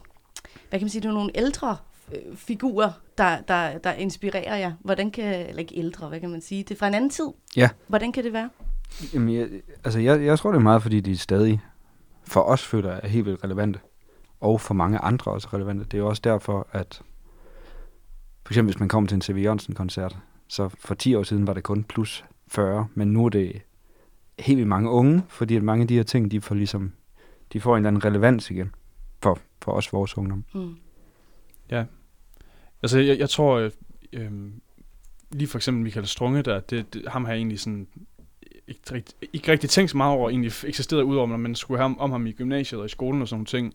[0.70, 1.78] hvad kan man sige, det er nogle ældre
[2.14, 4.72] øh, figurer, der, der, der inspirerer jer.
[4.80, 7.28] Hvordan kan, eller ikke ældre, hvad kan man sige, det er fra en anden tid.
[7.56, 7.70] Ja.
[7.88, 8.50] Hvordan kan det være?
[9.14, 9.50] Jamen, jeg,
[9.84, 11.62] altså, jeg, jeg tror, det er meget, fordi de stadig
[12.24, 13.80] for os føler er helt vildt relevante.
[14.42, 15.86] Og for mange andre også relevante.
[15.86, 17.02] Det er jo også derfor, at
[18.46, 19.38] for eksempel hvis man kommer til en C.V.
[19.44, 23.62] Jørgensen-koncert, så for 10 år siden var det kun plus 40, men nu er det
[24.40, 26.94] helt vildt mange unge, fordi at mange af de her ting, de får ligesom,
[27.54, 28.76] de får en eller anden relevans igen
[29.24, 30.46] for, for os, vores ungdom.
[30.54, 30.76] Mm.
[31.72, 31.86] Ja.
[32.84, 33.72] Altså, jeg, jeg tror, øh,
[34.14, 34.32] øh,
[35.32, 37.88] lige for eksempel Michael Strunge der, det, det, ham har jeg egentlig sådan
[38.68, 42.00] ikke, rigt, ikke rigtig tænkt så meget over, egentlig eksisteret udover, når man skulle have
[42.00, 43.74] om, ham i gymnasiet og i skolen og sådan nogle ting.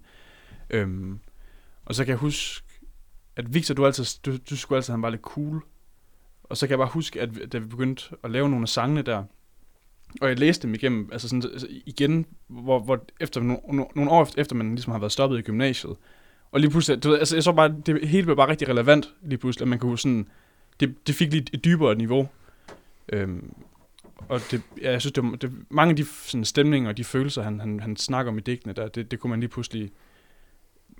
[0.71, 1.19] Øhm,
[1.85, 2.63] og så kan jeg huske,
[3.37, 5.63] at Victor, du, altid, du, du skulle altid, han var lidt cool.
[6.43, 8.69] Og så kan jeg bare huske, at vi- da vi begyndte at lave nogle af
[8.69, 9.25] sangene der,
[10.21, 14.11] og jeg læste dem igennem, altså sådan altså igen, hvor, hvor efter no, no, nogle
[14.11, 15.97] år efter, man ligesom har været stoppet i gymnasiet,
[16.53, 19.15] og lige pludselig, du ved, altså jeg så bare, det hele blev bare rigtig relevant
[19.23, 20.29] lige pludselig, at man kunne sådan,
[20.81, 22.29] det, det fik lige et dybere niveau.
[23.13, 23.55] Øhm,
[24.29, 27.05] og det, ja, jeg synes, det, var- det, mange af de sådan, stemninger og de
[27.05, 29.91] følelser, han, han, han snakker om i digtene, der, det, det kunne man lige pludselig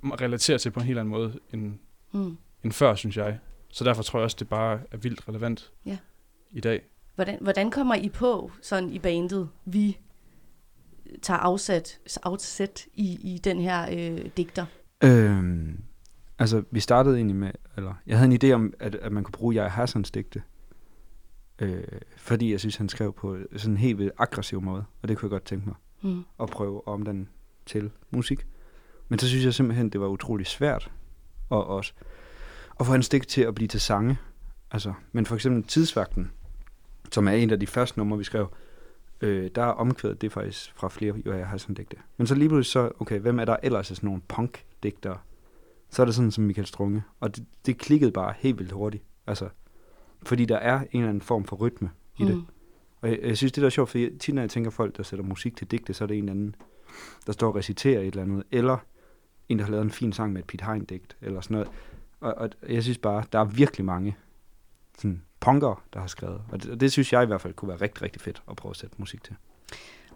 [0.03, 1.73] relatere til på en helt anden måde end,
[2.13, 2.37] Mm.
[2.63, 3.39] end før, synes jeg.
[3.69, 5.97] Så derfor tror jeg også, det bare er vildt relevant Ja.
[6.51, 6.81] i dag.
[7.21, 9.97] Hvordan, hvordan kommer I på sådan i bandet, vi
[11.21, 14.65] tager afsat, afsæt i, i den her øh, digter?
[15.03, 15.79] Øhm,
[16.39, 19.31] altså, vi startede egentlig med, eller jeg havde en idé om, at, at man kunne
[19.31, 20.43] bruge Jai Hassans digte.
[21.59, 21.83] Øh,
[22.17, 25.27] fordi jeg synes, han skrev på sådan en helt vildt aggressiv måde, og det kunne
[25.27, 26.23] jeg godt tænke mig Mm.
[26.39, 27.29] at prøve omdanne den
[27.65, 28.47] til musik.
[29.09, 30.91] Men så synes jeg simpelthen, det var utrolig svært
[31.51, 31.93] at, også,
[32.79, 34.17] at få hans digt til at blive til sange.
[34.71, 36.31] Altså, men for eksempel Tidsvagten,
[37.11, 38.47] som er en af de første numre, vi skrev,
[39.21, 41.97] øh, der er omkvædet det faktisk fra flere Jai Hassan digte.
[42.17, 45.17] Men så lige pludselig så, okay, hvem er der ellers af sådan nogle punk-digtere?
[45.89, 47.03] Så er det sådan som Michael Strunge.
[47.19, 49.03] Og det, det klikkede bare helt vildt hurtigt.
[49.27, 49.49] Altså,
[50.23, 52.35] fordi der er en eller anden form for rytme i det.
[52.35, 52.45] Mm.
[53.01, 55.03] Og jeg, jeg synes, det der er sjovt, fordi tit når jeg tænker folk, der
[55.03, 56.55] sætter musik til digte, så er det en eller anden,
[57.25, 58.77] der står og reciterer et eller andet, eller
[59.49, 61.69] en, der har lavet en fin sang med et Pete Hein-digt, eller sådan noget.
[62.19, 64.17] Og, og jeg synes bare, der er virkelig mange
[64.97, 66.41] sådan, punker, der har skrevet.
[66.51, 68.55] Og det, og det synes jeg i hvert fald kunne være rigtig, rigtig fedt at
[68.55, 69.35] prøve at sætte musik til.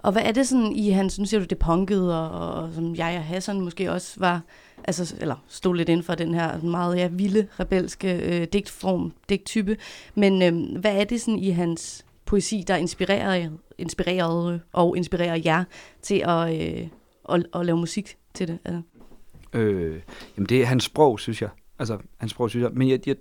[0.02, 2.96] Og hvad er det sådan i hans, nu siger du det punkede, og, og som
[2.96, 4.42] jeg og Hassan måske også var,
[4.84, 9.78] altså, eller stod lidt inden for den her meget ja, vilde, rebelske øh, digtform, digttype.
[10.16, 15.64] Men øh, hvad er det sådan i hans poesi, der inspirerer, inspirerede og inspirerer jer
[16.02, 16.88] til at, øh,
[17.30, 18.60] at, at lave musik til det?
[18.66, 18.82] Altså.
[19.54, 20.02] Øh,
[20.38, 21.50] jamen det er hans sprog, synes jeg.
[21.80, 22.72] Altså, hans sprog, synes jeg.
[22.74, 23.16] Men jeg, jeg,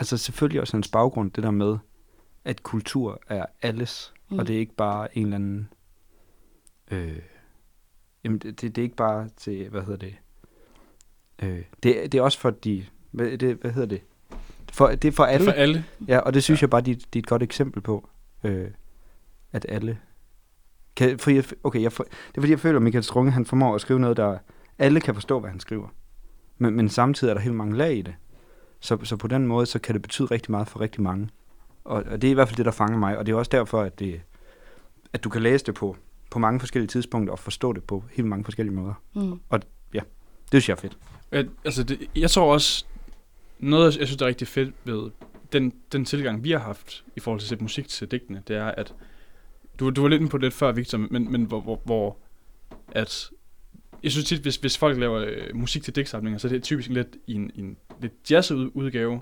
[0.00, 1.78] altså selvfølgelig også hans baggrund, det der med,
[2.44, 4.38] at kultur er alles, mm.
[4.38, 5.68] Og det er ikke bare en eller anden...
[6.90, 7.18] Øh,
[8.24, 10.14] jamen, det, det, det er ikke bare til, hvad hedder det...
[11.42, 12.86] Øh, det, det er også for de...
[13.10, 14.02] Hvad, det, hvad hedder det?
[14.72, 15.44] For, det er for alle.
[15.44, 15.84] For alle.
[16.08, 16.64] Ja, og det synes ja.
[16.64, 18.08] jeg bare, det, det er et godt eksempel på,
[18.44, 18.70] øh,
[19.52, 19.98] at alle...
[20.96, 23.46] Kan, for jeg, okay, jeg for, det er fordi, jeg føler, at Michael Strunge, han
[23.46, 24.38] formår at skrive noget, der
[24.78, 25.88] alle kan forstå, hvad han skriver.
[26.58, 28.14] Men, men samtidig er der helt mange lag i det.
[28.80, 31.28] Så, så på den måde, så kan det betyde rigtig meget for rigtig mange.
[31.84, 33.18] Og, og det er i hvert fald det, der fanger mig.
[33.18, 34.20] Og det er også derfor, at, det,
[35.12, 35.96] at du kan læse det på,
[36.30, 38.94] på mange forskellige tidspunkter og forstå det på helt mange forskellige måder.
[39.14, 39.40] Mm.
[39.48, 39.60] Og
[39.94, 40.00] ja,
[40.52, 40.98] det synes jeg er fedt.
[41.32, 42.84] Jeg, altså, det, jeg tror også,
[43.58, 45.10] noget jeg synes, der er rigtig fedt ved
[45.52, 48.56] den, den tilgang, vi har haft i forhold til at sætte musik til digtene, det
[48.56, 48.94] er, at
[49.80, 52.16] du, du var lidt inde på det lidt før, Victor, men, men hvor, hvor, hvor
[52.88, 53.30] at
[54.02, 56.88] jeg synes tit, hvis, hvis folk laver øh, musik til digtsamlinger, så er det typisk
[56.88, 59.20] lidt i en, en lidt jazzet udgave.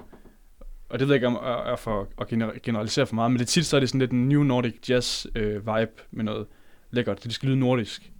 [0.88, 1.34] Og det ved jeg ikke om
[1.66, 4.10] er, for at gener- generalisere for meget, men det tit så er det sådan lidt
[4.10, 6.46] en New Nordic Jazz øh, vibe med noget
[6.90, 7.24] lækkert.
[7.24, 8.12] Det skal lyde nordisk.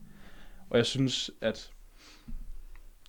[0.71, 1.71] Og jeg synes, at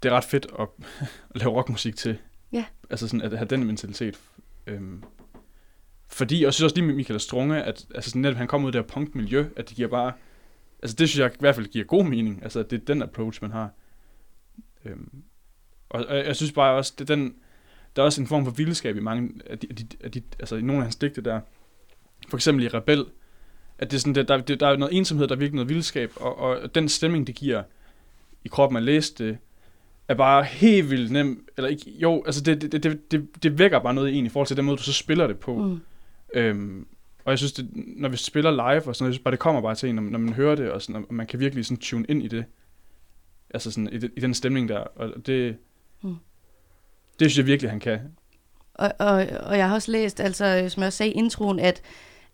[0.03, 0.67] det er ret fedt at,
[1.35, 2.17] at lave rockmusik til.
[2.51, 2.65] Ja.
[2.89, 4.19] Altså sådan at have den mentalitet.
[4.67, 5.03] Øhm,
[6.07, 8.65] fordi, og jeg synes også lige med Michael Strunge, at altså sådan netop, han kommer
[8.65, 10.13] ud af det her punkmiljø, at det giver bare,
[10.83, 13.01] altså det synes jeg i hvert fald giver god mening, altså at det er den
[13.01, 13.69] approach, man har.
[14.85, 15.23] Øhm,
[15.89, 17.35] og, og jeg synes bare også, det er den,
[17.95, 20.21] der er også en form for vildskab i mange af de, af de, af de
[20.39, 21.41] altså i nogle af hans digte der,
[22.29, 23.05] for eksempel i Rebel,
[23.79, 26.11] at det er sådan, der, der, der er noget ensomhed, der er virkelig noget vildskab,
[26.15, 27.63] og, og den stemning, det giver
[28.43, 29.37] i kroppen at læse det,
[30.07, 33.79] er bare helt vildt nem, eller ikke, jo, altså det, det, det, det, det vækker
[33.79, 35.57] bare noget i en i forhold til den måde, du så spiller det på.
[35.57, 35.81] Mm.
[36.33, 36.87] Øhm,
[37.25, 39.39] og jeg synes, det, når vi spiller live og sådan noget, jeg synes bare, det
[39.39, 41.65] kommer bare til en, når, når man hører det, og, sådan, og man kan virkelig
[41.65, 42.45] sådan tune ind i det.
[43.53, 45.57] Altså sådan, i, i den stemning der, og det,
[46.01, 46.15] Mm.
[47.19, 47.99] det synes jeg virkelig, han kan.
[48.73, 51.81] Og, og, og jeg har også læst, altså, som jeg også sagde i introen, at,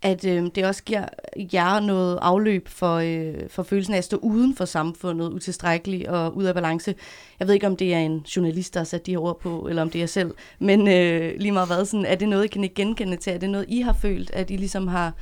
[0.06, 1.06] at øh, det også giver
[1.54, 6.38] jer noget afløb for, øh, for følelsen af at stå uden for samfundet, utilstrækkelig og
[6.38, 6.96] ud af balance.
[7.40, 9.68] Jeg ved ikke, om det er en journalist, der har sat de her ord på,
[9.70, 12.46] eller om det er jeg selv, men øh, lige meget hvad, sådan, er det noget,
[12.46, 13.34] I kan ikke genkende til?
[13.34, 15.14] Er det noget, I har følt, at I ligesom har,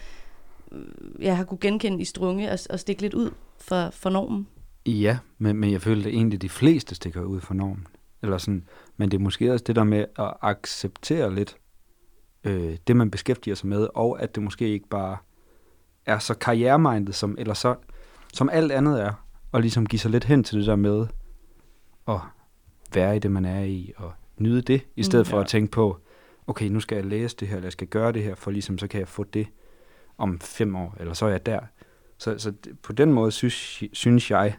[0.72, 0.80] øh,
[1.20, 4.48] jeg har kunne genkende i strunge og, og stikke lidt ud for, for normen?
[4.86, 7.88] Ja, men, men jeg føler, at de fleste stikker ud for normen.
[8.22, 8.64] Eller sådan,
[8.98, 11.56] men det er måske også det der med at acceptere lidt
[12.44, 15.18] øh, det, man beskæftiger sig med, og at det måske ikke bare
[16.06, 17.76] er så karrieremindet, som, eller så,
[18.34, 21.08] som alt andet er, og ligesom give sig lidt hen til det der med
[22.08, 22.20] at
[22.94, 25.30] være i det, man er i, og nyde det, i stedet Mm.
[25.30, 25.44] for Ja.
[25.44, 25.98] at tænke på,
[26.48, 28.78] okay, nu skal jeg læse det her, eller jeg skal gøre det her, for ligesom
[28.78, 29.48] så kan jeg få det
[30.18, 31.60] om fem år, eller så er jeg der.
[32.18, 34.56] Så, så på den måde synes, synes jeg,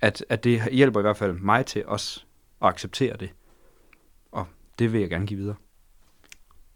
[0.00, 2.24] at, at det hjælper i hvert fald mig til også
[2.62, 3.30] at acceptere det.
[4.32, 4.46] Og
[4.78, 5.56] det vil jeg gerne give videre.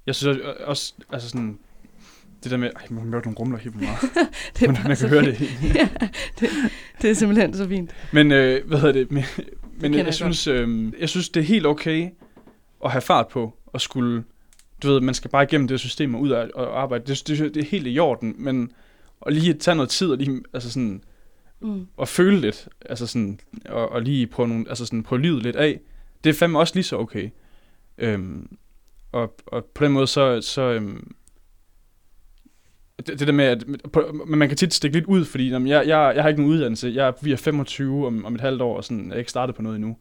[0.07, 1.59] Jeg synes også- også, altså sådan,
[2.43, 3.99] det der med, ej, man hører nogle rumler helt meget.
[4.59, 5.37] Det er man, man kan høre det.
[5.37, 5.75] fint.
[5.81, 5.89] ja,
[6.41, 6.49] det,
[7.03, 7.91] det er simpelthen så fint.
[8.13, 9.11] Men øh, hvad hedder det?
[9.13, 9.25] Men,
[9.81, 12.11] men jeg, jeg synes, øh, jeg synes, det er helt okay
[12.85, 14.25] at have fart på og skulle,
[14.83, 17.05] du ved, man skal bare igennem det system og ud og, og arbejde.
[17.07, 18.71] Det, det, det er helt i orden, men
[19.27, 21.03] at lige tage noget tid og lige, altså sådan,
[21.65, 21.87] Mm.
[21.97, 25.57] og føle lidt, altså sådan, og, og lige prøve, nogle, altså sådan, prøve livet lidt
[25.57, 25.81] af,
[26.25, 27.31] det er fandme også lige så okay.
[27.99, 28.57] Øhm,
[29.13, 31.15] og, og på den måde, så, så øhm,
[33.07, 35.69] det, det der med, at på, men man kan tit stikke lidt ud, fordi jamen,
[35.69, 38.41] jeg, jeg, jeg har ikke nogen uddannelse, jeg er, vi er 25 om, om et
[38.41, 39.97] halvt år, og sådan, jeg er ikke startet på noget endnu.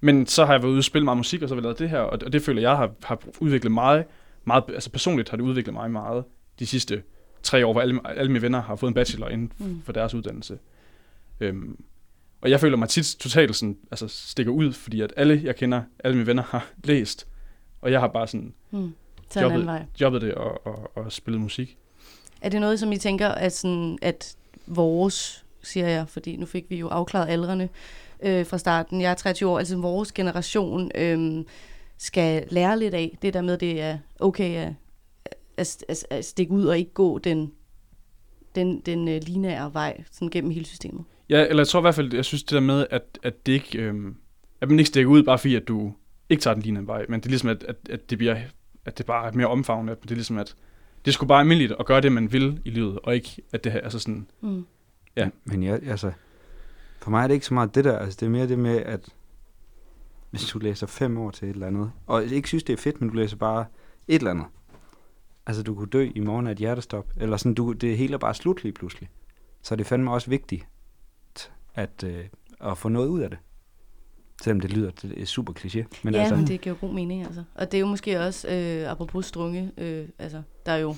[0.00, 1.78] Men så har jeg været ude og spille meget musik, og så har vi lavet
[1.78, 4.04] det her, og, og det føler jeg har, har udviklet mig,
[4.44, 6.24] meget, altså personligt har det udviklet mig meget
[6.58, 7.02] de sidste
[7.42, 9.82] tre år, hvor alle, alle mine venner har fået en bachelor inden Mm.
[9.84, 10.58] for deres uddannelse.
[11.40, 11.84] Øhm,
[12.40, 15.82] og jeg føler mig tit totalt sådan, altså stikker ud, fordi at alle, jeg kender,
[16.04, 17.26] alle mine venner har læst,
[17.80, 18.94] og jeg har bare sådan Mm.
[19.36, 19.84] En anden vej.
[20.00, 21.76] jobbet det og, og, og spillet musik.
[22.40, 24.36] Er det noget, som I tænker, at, sådan, at
[24.66, 27.68] vores, siger jeg, fordi nu fik vi jo afklaret aldrene
[28.22, 29.00] øh, fra starten.
[29.00, 31.44] Jeg er 23 år, altså vores generation øh,
[31.98, 34.72] skal lære lidt af det der med, det er okay at,
[35.56, 37.52] at, at, at stikke ud og ikke gå den,
[38.54, 41.04] den, den øh, lineære vej sådan gennem hele systemet.
[41.28, 43.52] Ja, eller jeg tror i hvert fald, jeg synes det der med, at, at det
[43.52, 44.16] ikke, øhm,
[44.60, 45.92] at man ikke stikker ud, bare fordi at du
[46.28, 48.36] ikke tager den lignende vej, men det er ligesom, at, at, at det bliver,
[48.84, 50.54] at det bare er mere omfavnende, at det er ligesom, at
[51.04, 53.72] det skulle bare almindeligt at gøre det, man vil i livet, og ikke, at det
[53.72, 54.66] her, altså sådan, Mm.
[55.16, 55.28] Ja.
[55.44, 56.12] Men jeg, altså,
[57.00, 58.76] for mig er det ikke så meget det der, altså det er mere det med,
[58.76, 59.08] at
[60.30, 62.76] hvis du læser fem år til et eller andet, og jeg ikke synes, det er
[62.76, 63.64] fedt, men du læser bare
[64.08, 64.46] et eller andet.
[65.46, 68.18] Altså, du kunne dø i morgen af et hjertestop, eller sådan, du, det hele er
[68.18, 69.08] bare slut lige pludselig.
[69.62, 70.68] Så det er fandme også vigtigt
[71.74, 72.24] at, øh,
[72.60, 73.38] at få noget ud af det.
[74.42, 75.84] Selvom det lyder det er super kliché.
[76.02, 77.42] Men ja, altså, men det giver jo god mening, altså.
[77.54, 80.94] Og det er jo måske også, øh, apropos strunge, øh, altså, der er jo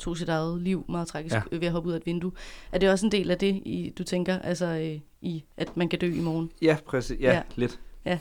[0.00, 1.42] tog sit eget liv meget tragisk ja.
[1.52, 2.32] ved at hoppe ud af et vindue.
[2.72, 5.88] Er det også en del af det, I, du tænker, altså, øh, i, at man
[5.88, 6.50] kan dø i morgen?
[6.62, 7.20] Ja, præcis.
[7.20, 7.42] Ja, Ja.
[7.56, 7.80] lidt.
[8.04, 8.18] Ja.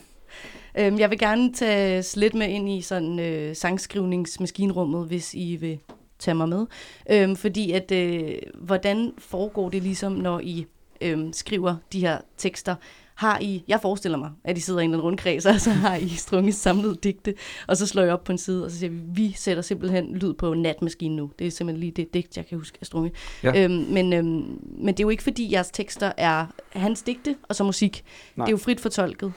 [0.80, 5.80] Øhm, jeg vil gerne tage lidt med ind i sådan øh, sangskrivningsmaskinrummet, hvis I vil
[6.19, 6.65] tage mig med.
[7.11, 10.65] Øhm, fordi at, øh, hvordan foregår det ligesom, når I
[11.01, 12.75] øhm, skriver de her tekster?
[13.20, 15.70] Har I, jeg forestiller mig, at I sidder i en eller anden rundkreds, og så
[15.70, 17.34] har I strunget samlet digte,
[17.67, 20.15] og så slår jeg op på en side, og så siger vi, vi sætter simpelthen
[20.15, 21.32] lyd på natmaskinen nu.
[21.39, 23.11] Det er simpelthen lige det digt, jeg kan huske at strunge.
[23.43, 23.63] Ja.
[23.63, 24.26] Øhm, men, øhm,
[24.63, 28.03] men det er jo ikke, fordi jeres tekster er hans digte, og så musik.
[28.36, 28.45] Nej.
[28.45, 29.34] Det er jo frit fortolket.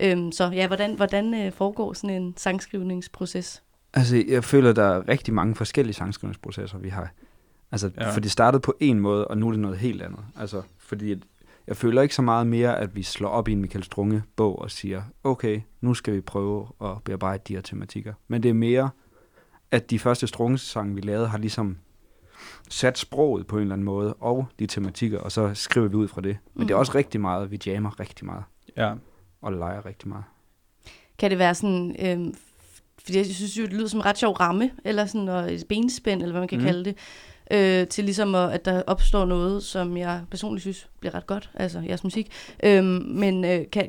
[0.00, 3.62] Øhm, så ja, hvordan, hvordan øh, foregår sådan en sangskrivningsproces?
[3.94, 7.12] Altså, jeg føler, der er rigtig mange forskellige sangskrivningsprocesser, vi har.
[7.72, 8.10] Altså, Ja.
[8.10, 10.20] for det startede på en måde, og nu er det noget helt andet.
[10.40, 11.14] Altså, fordi
[11.66, 14.58] jeg føler ikke så meget mere, at vi slår op i en Michael Strunge bog
[14.58, 18.12] og siger, okay, nu skal vi prøve at bearbejde de her tematikker.
[18.28, 18.90] Men det er mere,
[19.70, 21.78] at de første Strunge-sange, vi lavede, har ligesom
[22.68, 26.08] sat sproget på en eller anden måde, og de tematikker, og så skriver vi ud
[26.08, 26.36] fra det.
[26.54, 26.80] Men det er Mhm.
[26.80, 28.44] også rigtig meget, vi jammer rigtig meget.
[28.76, 28.94] Ja.
[29.42, 30.24] Og leger rigtig meget.
[31.18, 31.96] Kan det være sådan...
[31.98, 32.34] Øhm,
[33.04, 35.64] fordi jeg synes jo, det lyder som en ret sjov ramme, eller sådan og et
[35.68, 36.64] benspænd, eller hvad man kan mm.
[36.64, 36.96] kalde det,
[37.50, 41.50] øh, til ligesom, at, at der opstår noget, som jeg personligt synes bliver ret godt,
[41.54, 42.32] altså jeres musik.
[42.64, 43.88] Øhm, men øh, kan...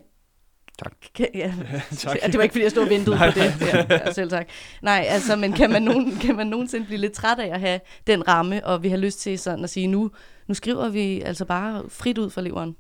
[0.83, 0.93] Tak.
[1.15, 1.53] Kan, ja,
[1.97, 2.17] tak.
[2.25, 3.61] Det var ikke, fordi jeg stod og ventede på det.
[3.61, 4.47] Ja, ja, selv tak.
[4.81, 7.79] Nej, altså, men kan man, nogen, kan man nogensinde blive lidt træt af at have
[8.07, 10.11] den ramme, og vi har lyst til sådan at sige, nu,
[10.47, 12.75] nu skriver vi altså bare frit ud fra leveren.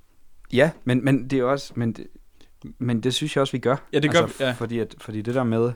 [0.53, 2.07] Ja, men, men det er også, men det,
[2.77, 3.75] men det synes jeg også, vi gør.
[3.93, 4.51] Ja, det gør altså, vi, ja.
[4.51, 5.71] Fordi, at, fordi det der med,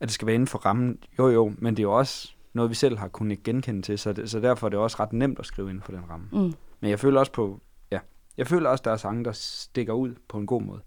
[0.00, 2.70] at det skal være inden for rammen, jo jo, men det er jo også noget,
[2.70, 5.38] vi selv har kunnet genkende til, så, det, så derfor er det også ret nemt
[5.38, 6.26] at skrive inden for den ramme.
[6.32, 6.54] Mm.
[6.80, 7.60] Men jeg føler også på,
[7.92, 7.98] ja,
[8.36, 10.80] jeg føler også, der er sange, der stikker ud på en god måde.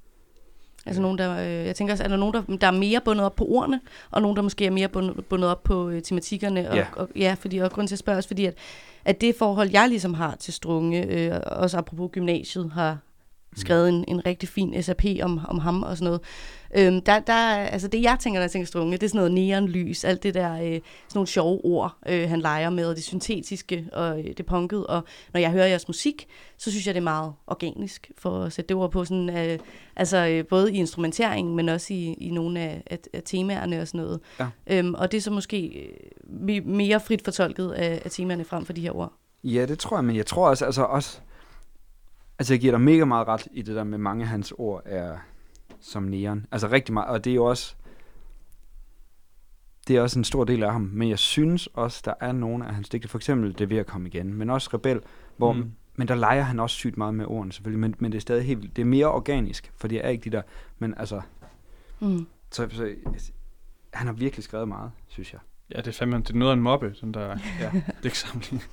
[0.86, 3.26] Altså nogen, der, øh, jeg tænker også, er der nogen, der, der er mere bundet
[3.26, 6.70] op på ordene, og nogen, der måske er mere bundet, bundet op på øh, tematikkerne.
[6.70, 6.86] Og, Ja.
[6.96, 8.54] og, ja, fordi, og grund til at spørge også, fordi at,
[9.06, 12.98] at det forhold, jeg ligesom har til Strunge, øh, også apropos gymnasiet, har
[13.56, 16.22] skrevet en, en rigtig fin SAP om, om ham og sådan noget.
[16.78, 19.18] Øhm, der, der, er- altså det, jeg tænker, når jeg tænker Strunge, det er sådan
[19.18, 20.82] noget neonlys, alt det der, øh, sådan
[21.16, 24.88] nogle sjove ord, øh, han leger med, og det syntetiske og øh, det punkede.
[24.88, 26.28] Og når jeg hører jeres musik,
[26.58, 29.06] så synes jeg, det er meget organisk, for at sætte det ord på.
[29.06, 29.60] Sådan, øh,
[29.96, 33.88] altså øh, både i instrumenteringen, men også i, i nogle af, af, af temaerne og
[33.88, 34.20] sådan noget.
[34.40, 34.48] Ja.
[34.68, 35.90] Øhm, og det er så måske øh,
[36.60, 39.14] me- mere frit fortolket af, af temaerne frem for de her ord.
[39.44, 41.20] Ja, det tror jeg, men jeg tror også, altså også,
[42.40, 44.82] altså jeg giver dig mega meget ret i det der med mange af hans ord
[44.86, 45.18] er
[45.80, 46.46] som neon.
[46.52, 47.76] Altså rigtig meget, og det er jo også,
[49.88, 52.68] det er også en stor del af ham, men jeg synes også, der er nogle
[52.68, 55.00] af hans digte, for eksempel Det ved at komme igen, men også Rebel,
[55.38, 55.72] hvor, Mm.
[55.96, 58.46] men der leger han også sygt meget med ordene selvfølgelig, men, men det er stadig
[58.46, 58.76] helt, vildt.
[58.76, 60.42] det er mere organisk, for det er ikke de der,
[60.80, 61.22] men altså,
[62.00, 62.28] Mm.
[62.52, 62.96] så, så
[63.94, 65.42] han har virkelig skrevet meget, synes jeg.
[65.76, 67.72] Ja, det er fandme, det er noget af en mobbe, den der ja.
[68.04, 68.64] digtsamling.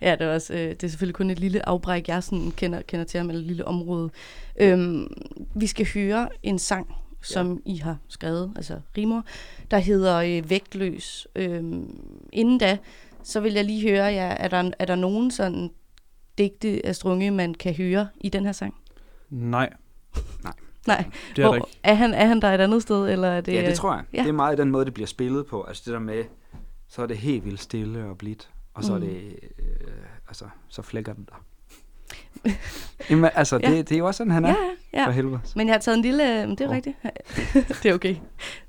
[0.00, 2.82] Ja, det er, også, øh, det er selvfølgelig kun et lille afbræk, jeg sådan kender,
[2.82, 4.10] kender til ham, eller et lille område.
[4.60, 5.06] Øhm,
[5.54, 9.24] vi skal høre en sang, som I har skrevet, altså Rimor,
[9.70, 11.26] der hedder øh, Vægtløs.
[11.36, 12.00] Øhm,
[12.32, 12.78] inden da,
[13.22, 15.70] så vil jeg lige høre, ja, er, der, er der nogen sådan
[16.38, 18.74] digte af Strunge, man kan høre i den her sang?
[19.30, 19.70] Nej.
[20.86, 21.04] Nej.
[21.36, 21.66] Det er Hvor, ikke.
[21.82, 23.08] er, han, er han der et andet sted?
[23.08, 24.04] Eller er det, Det, ja, det tror jeg.
[24.12, 24.18] Ja.
[24.18, 24.22] Ja.
[24.22, 25.62] Det er meget den måde, det bliver spillet på.
[25.62, 26.24] Altså det der med,
[26.88, 28.48] så er det helt vildt stille og blidt,
[28.78, 29.02] og så Mm.
[29.02, 29.20] er det,
[29.58, 29.90] øh,
[30.28, 31.44] altså, så flækker den der.
[33.10, 33.70] Jamen, altså, Ja.
[33.70, 34.48] det, det er jo også sådan, han er.
[34.92, 35.06] Ja, ja.
[35.06, 35.40] For helvede.
[35.56, 36.50] Men jeg har taget en lille...
[36.50, 36.74] Det er Åh.
[36.74, 36.96] rigtigt.
[37.82, 38.16] det er okay.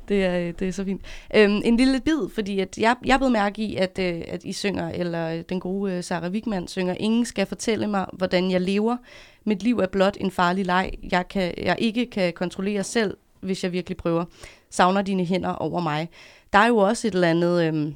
[0.07, 1.01] Det er, det er så fint.
[1.35, 4.53] Øhm, en lille bid, fordi at jeg, jeg blev mærke i, at, øh, at I
[4.53, 8.61] synger, eller øh, den gode øh, Sarah Wigman synger, Ingen skal fortælle mig, hvordan jeg
[8.61, 8.97] lever.
[9.45, 10.91] Mit liv er blot en farlig leg.
[11.11, 14.25] Jeg, kan, jeg ikke kan kontrollere selv, hvis jeg virkelig prøver.
[14.69, 16.09] Savner dine hænder over mig.
[16.53, 17.67] Der er jo også et eller andet...
[17.67, 17.95] Øhm,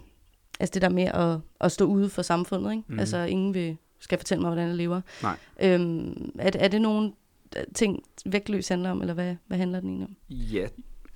[0.60, 2.84] altså det der med at, at stå ude for samfundet, ikke?
[2.88, 3.00] Mm.
[3.00, 5.02] Altså ingen vil, skal fortælle mig, hvordan jeg lever.
[5.24, 5.38] Nej.
[5.62, 7.12] Øhm, er, er det nogle
[7.58, 10.16] øh, ting, vægtløs handler om, eller hvad, hvad handler den egentlig om?
[10.30, 10.68] Ja,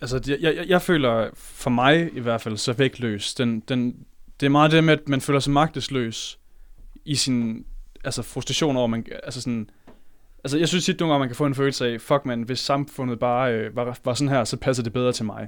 [0.01, 3.33] Altså, jeg, jeg, jeg føler, for mig i hvert fald, så vægtløs.
[3.33, 3.95] Den, den,
[4.39, 6.39] det er meget det med, at man føler sig magtesløs
[7.05, 7.65] i sin
[8.03, 9.69] altså, frustration over, man, altså sådan,
[10.43, 12.59] altså jeg synes tit nogle gange, man kan få en følelse af, fuck man, hvis
[12.59, 15.47] samfundet bare øh, var, var sådan her, så passer det bedre til mig.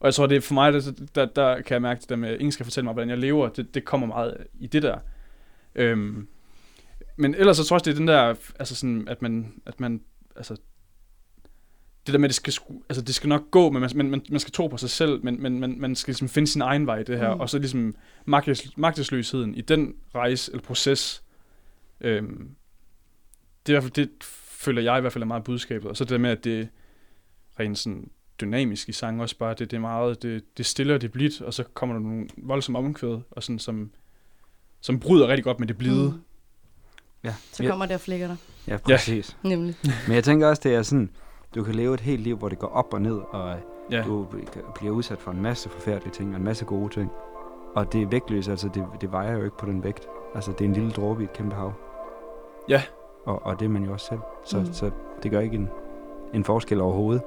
[0.00, 0.80] Og jeg tror, det er for mig, der,
[1.14, 3.18] der, der kan jeg mærke det der med, at ingen skal fortælle mig, hvordan jeg
[3.18, 4.98] lever, det, det kommer meget i det der.
[5.74, 6.28] Øhm,
[7.16, 10.00] men ellers så tror jeg det er den der, altså sådan, at man, at man
[10.36, 10.56] altså,
[12.06, 14.40] det der med, at det skal, altså det skal nok gå, men man, man, man,
[14.40, 16.98] skal tro på sig selv, men, men man, man skal ligesom finde sin egen vej
[16.98, 17.40] i det her, Mm.
[17.40, 17.94] og så ligesom
[18.24, 21.22] magtes, magtesløsheden i den rejse eller proces,
[22.00, 22.50] øhm,
[23.66, 25.96] det, er i hvert fald, det føler jeg i hvert fald er meget budskabet, og
[25.96, 26.68] så det der med, at det
[27.60, 28.10] rent sådan
[28.40, 31.12] dynamisk i sangen også bare, det, det er meget, det, det er stille og det
[31.12, 33.90] blidt, og så kommer der nogle voldsomme omkvæd, og sådan som,
[34.80, 36.10] som bryder rigtig godt med det blide.
[36.10, 36.20] Mm.
[37.24, 37.34] ja.
[37.52, 38.36] Så ja, kommer det og flækker dig,
[38.68, 39.36] ja, præcis.
[39.42, 39.76] nemlig.
[40.06, 41.10] Men jeg tænker også, det er sådan,
[41.54, 43.58] du kan leve et helt liv, hvor det går op og ned, og
[43.90, 44.02] Ja.
[44.02, 44.26] du
[44.74, 47.10] bliver udsat for en masse forfærdelige ting, og en masse gode ting.
[47.74, 50.08] Og det er vægtløst, altså det, det vejer jo ikke på den vægt.
[50.34, 51.72] Altså det er en lille dråbe i et kæmpe hav.
[52.68, 52.82] Ja.
[53.24, 54.20] Og, og det er man jo også selv.
[54.44, 54.72] Så, mm.
[54.72, 54.90] så
[55.22, 55.68] det gør ikke en,
[56.34, 57.22] en forskel overhovedet.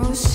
[0.00, 0.29] most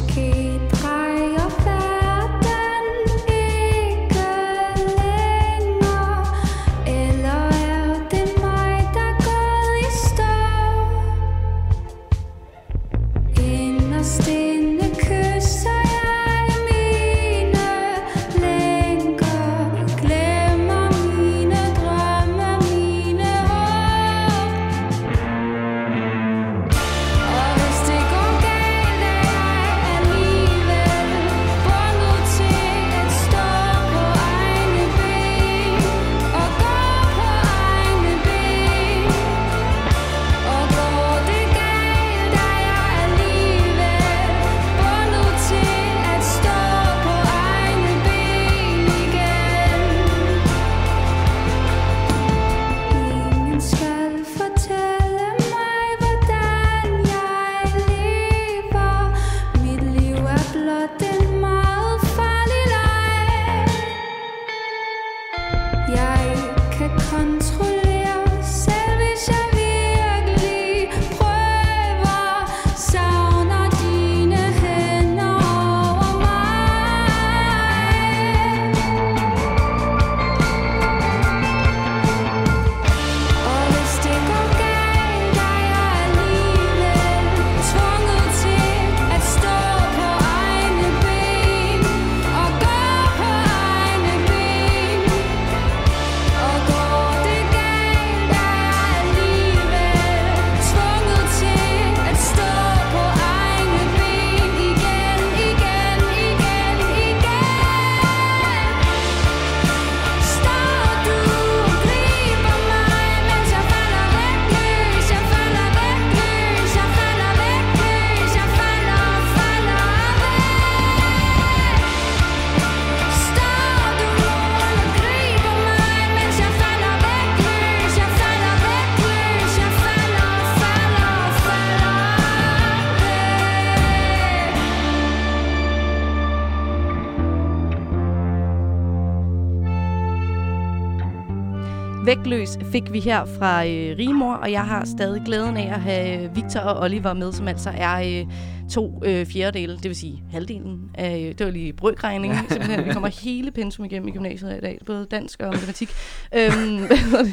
[142.16, 146.24] Vægtløs fik vi her fra øh, Rimor, og jeg har stadig glæden af at have
[146.24, 148.34] øh, Victor og Oliver med, som altså er øh,
[148.72, 152.86] to øh, fjerdedele, det vil sige halvdelen af, øh, det var lige brøkregning, simpelthen.
[152.86, 155.90] Vi kommer hele pensum igennem i gymnasiet i dag, både dansk og matematik,
[156.36, 156.84] øhm,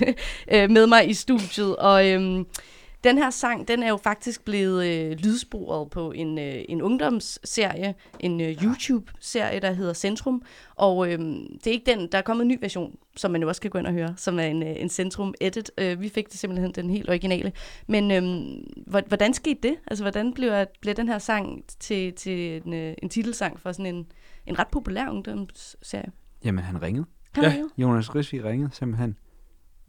[0.54, 2.08] øh, med mig i studiet, og...
[2.08, 2.44] Øh,
[3.04, 7.94] den her sang, den er jo faktisk blevet øh, lydsporet på en, øh, en ungdomsserie,
[8.20, 10.42] en øh, YouTube-serie, der hedder Centrum.
[10.74, 13.48] Og øh, det er ikke den, der er kommet en ny version, som man jo
[13.48, 15.70] også kan gå ind og høre, som er en, øh, en Centrum Edit.
[15.78, 17.52] Øh, vi fik det simpelthen den helt originale.
[17.88, 18.22] Men øh,
[18.86, 19.74] hvor- hvordan skete det?
[19.86, 23.94] Altså, hvordan blev, blev den her sang til, til en, øh, en titelsang for sådan
[23.94, 24.06] en,
[24.46, 26.12] en ret populær ungdomsserie?
[26.44, 27.06] Jamen, han ringede.
[27.32, 27.50] Han Ja.
[27.50, 27.68] ringede?
[27.78, 29.18] Jonas Rysvig ringede simpelthen.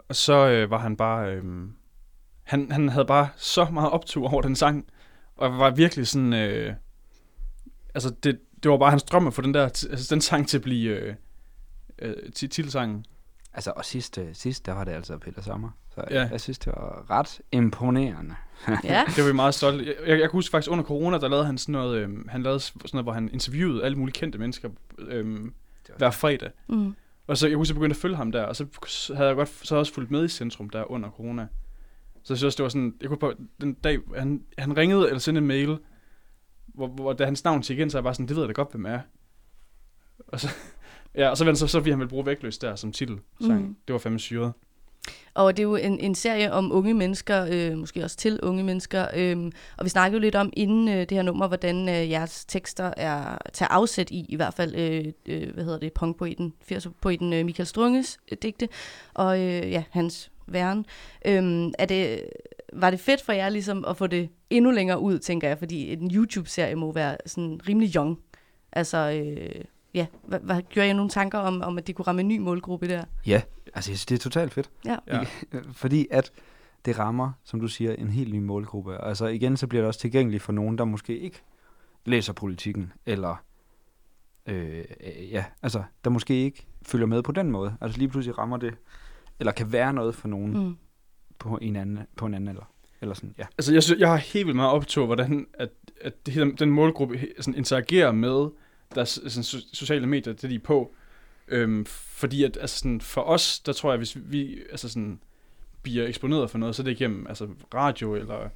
[0.09, 1.32] Og så øh, var han bare...
[1.36, 1.43] Øh,
[2.44, 4.86] han, han havde bare så meget optur over den sang,
[5.36, 6.34] og var virkelig sådan...
[6.34, 6.74] Øh,
[7.94, 10.58] altså, det, det var bare hans drøm at få den der altså, den sang til
[10.58, 11.16] at blive øh,
[12.00, 13.06] øh, til titelsangen.
[13.54, 15.70] Altså, og sidst, øh, sidst der var det altså Peter Sommer.
[15.96, 16.22] Så Ja.
[16.22, 16.28] ja.
[16.32, 18.36] jeg synes, det var ret imponerende.
[18.84, 19.04] Ja.
[19.08, 19.86] Det var vi meget stolte.
[19.86, 22.44] Jeg, jeg, jeg kan huske faktisk under corona, der lavede han sådan noget, øh, han
[22.44, 24.70] lavede sådan noget, hvor han interviewede alle mulige kendte mennesker
[25.00, 25.52] øh,
[25.98, 26.50] hver fredag.
[26.68, 26.96] Mm.
[27.28, 28.66] Og så jeg husker, jeg begyndte at følge ham der, og så
[29.16, 31.48] havde jeg godt, så havde jeg også fulgt med i centrum der under corona.
[32.24, 35.19] Så jeg synes det var sådan, jeg kunne på den dag, han, han ringede eller
[35.19, 35.78] sendte en mail,
[36.65, 38.53] hvor, hvor da hans navn til igen, så jeg bare sådan, det ved jeg da
[38.53, 38.99] godt, hvem er.
[40.28, 40.47] Og så,
[41.15, 43.19] ja, og så, vendte så, så fordi han ville bruge vægtløs der som titel.
[43.39, 43.47] Mm.
[43.47, 43.76] Mm.
[43.88, 44.53] Det var fandme syret.
[45.34, 48.63] Og det er jo en, en serie om unge mennesker, øh, måske også til unge
[48.63, 49.07] mennesker.
[49.15, 52.45] Øh, og vi snakkede jo lidt om inden øh, det her nummer, hvordan øh, jeres
[52.45, 57.34] tekster er tager afsæt i, i hvert fald, øh, øh, hvad hedder det, punkpoeten, 80'er-poeten
[57.34, 58.69] øh, Michael Strunges øh, digte,
[59.13, 60.86] og øh, ja, hans væren.
[61.26, 62.24] Øh, er det,
[62.74, 65.94] var det fedt for jer ligesom at få det endnu længere ud, tænker jeg, fordi
[65.94, 68.20] en YouTube-serie må være sådan rimelig young.
[68.72, 72.22] Altså, øh, ja, hvad, hvad, gjorde jeg nogle tanker om, om, at det kunne ramme
[72.22, 73.04] en ny målgruppe der?
[73.26, 73.41] Ja,
[73.74, 74.70] altså jeg synes, det er totalt fedt.
[74.86, 74.98] Ja.
[75.08, 75.24] Ja.
[75.82, 76.32] Fordi at
[76.86, 79.04] det rammer, som du siger, en helt ny målgruppe.
[79.04, 81.41] Altså igen, så bliver det også tilgængeligt for nogen, der måske ikke
[82.06, 83.44] læser politikken, eller
[84.46, 84.86] øh,
[85.32, 87.78] ja, altså, der måske ikke følger med på den måde.
[87.82, 88.74] Altså lige pludselig rammer det,
[89.44, 90.76] eller kan være noget for nogen Mm.
[91.39, 92.72] på en anden, på en anden eller,
[93.02, 93.46] eller sådan, ja.
[93.58, 95.70] Altså, jeg, synes, jeg har helt vildt meget optur, hvordan at,
[96.02, 96.14] at
[96.60, 98.50] den målgruppe sådan, interagerer med
[98.96, 100.94] deres sådan, so- sociale medier, det de er på.
[101.48, 105.20] Øhm, fordi at, altså, sådan, for os, der tror jeg, hvis vi altså, sådan,
[105.84, 108.50] bliver eksponeret for noget, så er det igennem altså, radio eller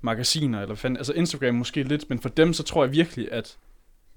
[0.00, 3.58] magasiner, eller fanden, altså Instagram måske lidt, men for dem, så tror jeg virkelig, at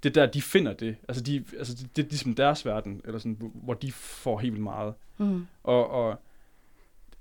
[0.03, 0.95] det er der, de finder det.
[1.07, 4.53] Altså, de, altså det, det er ligesom deres verden, eller sådan, hvor- de får helt
[4.53, 4.93] vildt meget.
[5.17, 5.45] Mm.
[5.63, 6.19] Og, og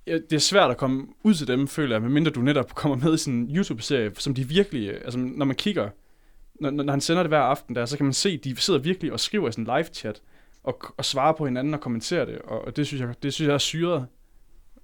[0.06, 2.96] ja, det er svært at komme ud til dem, føler jeg, medmindre du netop kommer
[2.96, 5.90] med i sådan en YouTube-serie, som de virkelig, altså når man kigger,
[6.54, 9.12] når, når han sender det hver aften der, så kan man se, de sidder virkelig
[9.12, 10.22] og skriver i sådan en live-chat,
[10.62, 13.46] og, og svarer på hinanden og kommenterer det, og, og det synes jeg, det synes
[13.48, 14.06] jeg er syret,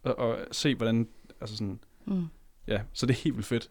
[0.05, 1.09] at, at se hvordan,
[1.41, 2.27] altså sådan, Mm.
[2.67, 3.71] ja, så det er helt vildt fedt.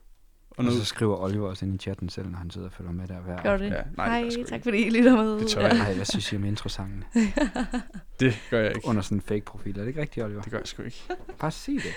[0.57, 2.91] Og, og så skriver Oliver også ind i chatten selv, når han sidder og følger
[2.91, 3.69] med der hver Gør det?
[3.71, 5.39] Ja, nej, Hej, det jeg tak fordi I lytter med.
[5.39, 5.77] Det tør jeg.
[5.77, 7.03] Nej, hvad synes I om introsangen?
[8.19, 8.87] Det gør jeg ikke.
[8.87, 9.75] Under sådan en fake profil.
[9.77, 10.41] Er det ikke rigtigt, Oliver?
[10.41, 11.03] Det gør jeg sgu ikke.
[11.39, 11.93] Bare sig det.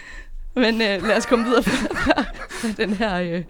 [0.54, 3.20] Men øh, lad os komme videre fra, den her...
[3.20, 3.44] Øh,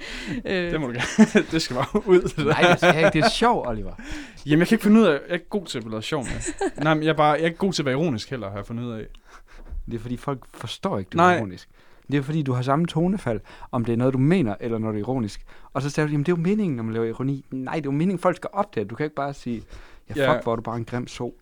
[0.45, 1.47] øh, Det må du gerne.
[1.53, 2.23] det skal bare ud.
[2.23, 2.47] Det.
[2.47, 3.19] Nej, det skal jeg ikke.
[3.19, 3.93] Det er sjov, Oliver.
[4.47, 6.25] Jamen, jeg kan ikke finde ud af, jeg er ikke god til at blive sjov
[6.25, 6.71] med.
[6.85, 8.57] Nej, men jeg er, bare, jeg er ikke god til at være ironisk heller, har
[8.57, 9.07] jeg fundet ud af.
[9.87, 11.35] Det er fordi, folk forstår ikke, du Nej.
[11.35, 11.69] er ironisk.
[12.13, 13.41] Det er fordi, du har samme tonefald,
[13.73, 15.41] om det er noget, du mener, eller når det er ironisk.
[15.73, 17.45] Og så siger du, jamen det er jo meningen, når man laver ironi.
[17.51, 18.85] Nej, det er jo meningen, folk skal opdage.
[18.87, 19.63] Du kan ikke bare sige,
[20.09, 20.41] ja, fuck, Ja.
[20.43, 21.35] hvor er du bare en grim so.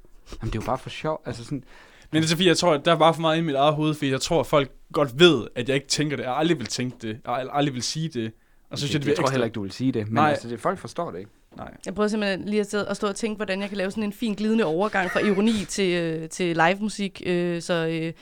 [0.42, 1.22] Jamen det er jo bare for sjov.
[1.26, 1.64] Altså sådan,
[2.12, 3.54] Men det er så fordi, jeg tror, at der er bare for meget i mit
[3.54, 6.24] eget hoved, fordi jeg tror, at folk godt ved, at jeg ikke tænker det.
[6.24, 7.18] Jeg aldrig vil tænke det.
[7.26, 8.32] Jeg aldrig, vil sige det.
[8.70, 9.32] Og så synes det, jeg, det jeg tror ekstra...
[9.32, 10.06] heller ikke, du vil sige det.
[10.06, 10.30] Men Nej.
[10.30, 11.30] altså, det, folk forstår det ikke.
[11.56, 11.70] Nej.
[11.86, 14.04] Jeg prøver simpelthen lige at, sidde, at stå og tænke, hvordan jeg kan lave sådan
[14.04, 17.22] en fin glidende overgang fra ironi til, øh, til live musik.
[17.26, 18.12] Øh, så øh,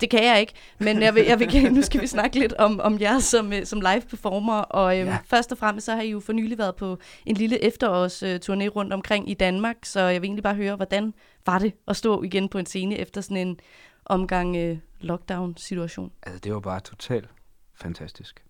[0.00, 0.52] det kan jeg ikke.
[0.78, 3.66] Men jeg vil, jeg vil, nu skal vi snakke lidt om, om jer som, øh,
[3.66, 4.58] som live performer.
[4.58, 5.12] Og øh, Ja.
[5.12, 5.18] ja.
[5.24, 8.92] først og fremmest så har I jo for nylig været på en lille efterårsturné rundt
[8.92, 9.76] omkring i Danmark.
[9.82, 11.14] Så jeg vil egentlig bare høre, hvordan
[11.46, 13.58] var det at stå igen på en scene efter sådan en
[14.04, 16.12] omgang øh, lockdown-situation?
[16.22, 17.28] Altså, det var bare totalt
[17.74, 18.44] fantastisk.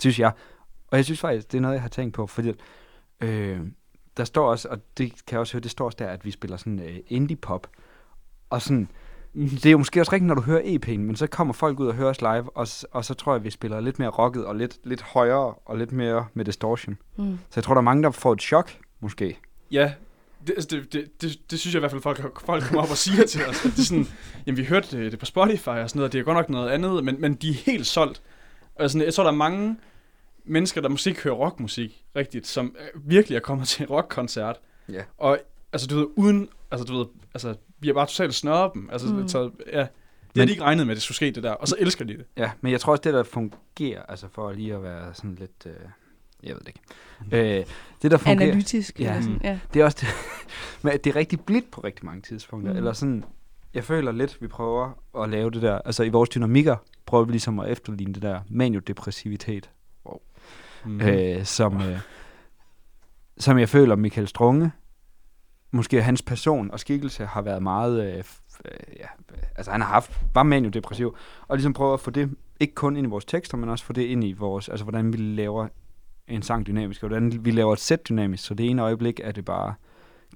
[0.00, 0.32] Synes jeg.
[0.90, 2.52] Og jeg synes faktisk, det er noget, jeg har tænkt på, fordi
[3.20, 3.60] øh,
[4.16, 6.30] der står også, og det kan jeg også høre, det står også der, at vi
[6.30, 7.66] spiller sådan øh, indie-pop.
[8.50, 8.88] Og sådan,
[9.34, 11.86] det er jo måske også rigtigt, når du hører EP'en, men så kommer folk ud
[11.86, 14.56] og hører os live, og, og så tror jeg, vi spiller lidt mere rocket, og
[14.56, 16.98] lidt, lidt højere, og lidt mere med distortion.
[17.16, 17.38] Mm.
[17.50, 18.70] Så jeg tror, der er mange, der får et chok,
[19.00, 19.38] måske.
[19.70, 19.92] Ja,
[20.46, 22.90] det, altså, det, det, det, det synes jeg i hvert fald, folk, folk kommer op
[22.90, 23.64] og siger til os.
[23.64, 24.06] At det er sådan,
[24.46, 26.48] jamen vi hørte det, det på Spotify og sådan noget, og det er godt nok
[26.48, 28.22] noget andet, men, men de er helt solgt.
[28.74, 29.76] Og sådan, jeg tror, der er mange
[30.44, 34.56] mennesker, der måske ikke hører rockmusik rigtigt, som øh, virkelig er kommet til en rockkoncert.
[34.88, 35.02] Ja.
[35.18, 35.38] Og
[35.72, 38.88] altså, du ved, uden, altså du ved, altså, vi har bare totalt snørret dem.
[38.92, 39.14] Altså, Mm.
[39.16, 39.28] mm.
[39.28, 39.88] taget, ja, Det
[40.36, 42.16] har de ikke regnet med, at det skulle ske det der, og så elsker de
[42.16, 42.24] det.
[42.36, 45.66] Ja, men jeg tror også, det der fungerer, altså for lige at være sådan lidt,
[45.66, 45.72] øh,
[46.42, 47.58] jeg ved det ikke.
[47.58, 47.64] Øh,
[48.02, 49.58] det der fungerer, Analytisk, eller sådan, ja.
[49.74, 50.08] det er også det,
[50.84, 52.74] men det er rigtig blidt på rigtig mange tidspunkter, Mm.
[52.74, 52.78] mm.
[52.78, 53.24] eller sådan,
[53.74, 56.76] jeg føler lidt, vi prøver at lave det der, altså i vores dynamikker
[57.06, 59.70] prøver vi ligesom at efterligne det der maniodepressivitet,
[60.06, 60.18] wow.
[60.84, 61.00] Mm.
[61.00, 61.98] øh, som, øh,
[63.38, 64.72] som jeg føler Michael Strunge,
[65.70, 68.24] måske hans person og skikkelse har været meget, øh,
[68.64, 69.06] øh, ja,
[69.56, 71.16] altså han har haft, var maniodepressiv,
[71.48, 73.92] og ligesom prøver at få det, ikke kun ind i vores tekster, men også få
[73.92, 75.68] det ind i vores, altså hvordan vi laver
[76.28, 79.32] en sang dynamisk, og hvordan vi laver et sæt dynamisk, så det ene øjeblik er
[79.32, 79.74] det bare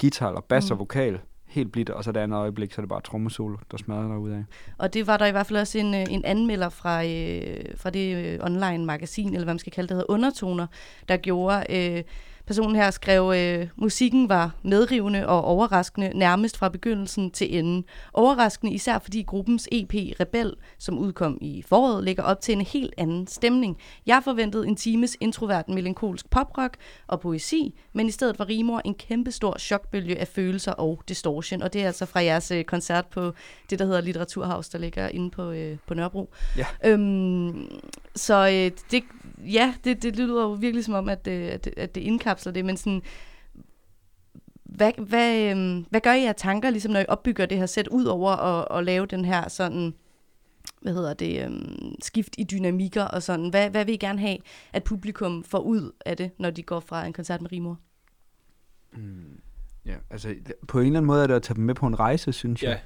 [0.00, 0.72] guitar eller bass Mm.
[0.72, 3.76] og vokal, helt blidt, og så det andet øjeblik, så er det bare trommesolo, der
[3.76, 4.44] smadrer derude af.
[4.78, 7.90] Og det var der i hvert fald også en, øh, en anmelder fra, øh, fra
[7.90, 10.66] det øh, online magasin, eller hvad man skal kalde det, der hedder Undertoner,
[11.08, 11.64] der gjorde...
[11.70, 12.02] Øh,
[12.46, 17.84] personen her skrev, øh, musikken var medrivende og overraskende nærmest fra begyndelsen til enden.
[18.12, 22.94] Overraskende især fordi gruppens EP Rebel, som udkom i foråret, lægger op til en helt
[22.98, 23.76] anden stemning.
[24.06, 26.76] Jeg forventede en times introvert melankolsk poprock
[27.06, 31.62] og poesi, men i stedet var Rimor en kæmpestor chokbølge af følelser og distortion.
[31.62, 33.32] Og det er altså fra jeres øh, koncert på
[33.70, 36.30] det, der hedder Litteraturhaus, der ligger inde på, øh, på Nørrebro.
[36.56, 36.66] Ja.
[36.84, 37.68] Øhm,
[38.16, 39.02] så øh, det,
[39.52, 42.00] ja, det, det lyder jo virkelig som om, at, øh, at, det- at det
[42.32, 43.02] indkapsler det, men sådan,
[44.64, 47.88] hvad, hvad, øh, hvad gør I af tanker, ligesom når I opbygger det her sæt,
[47.88, 49.94] ud over at, at lave den her sådan,
[50.82, 51.50] hvad hedder det, øh,
[52.02, 54.38] skift i dynamikker og sådan, hvad, hvad vil I gerne have,
[54.72, 57.78] at publikum får ud af det, når de går fra en koncert med Rimor?
[58.92, 59.40] Mm.
[59.86, 60.34] Ja, altså
[60.68, 62.62] på en eller anden måde er det at tage dem med på en rejse, synes
[62.62, 62.70] jeg.
[62.70, 62.78] Ja.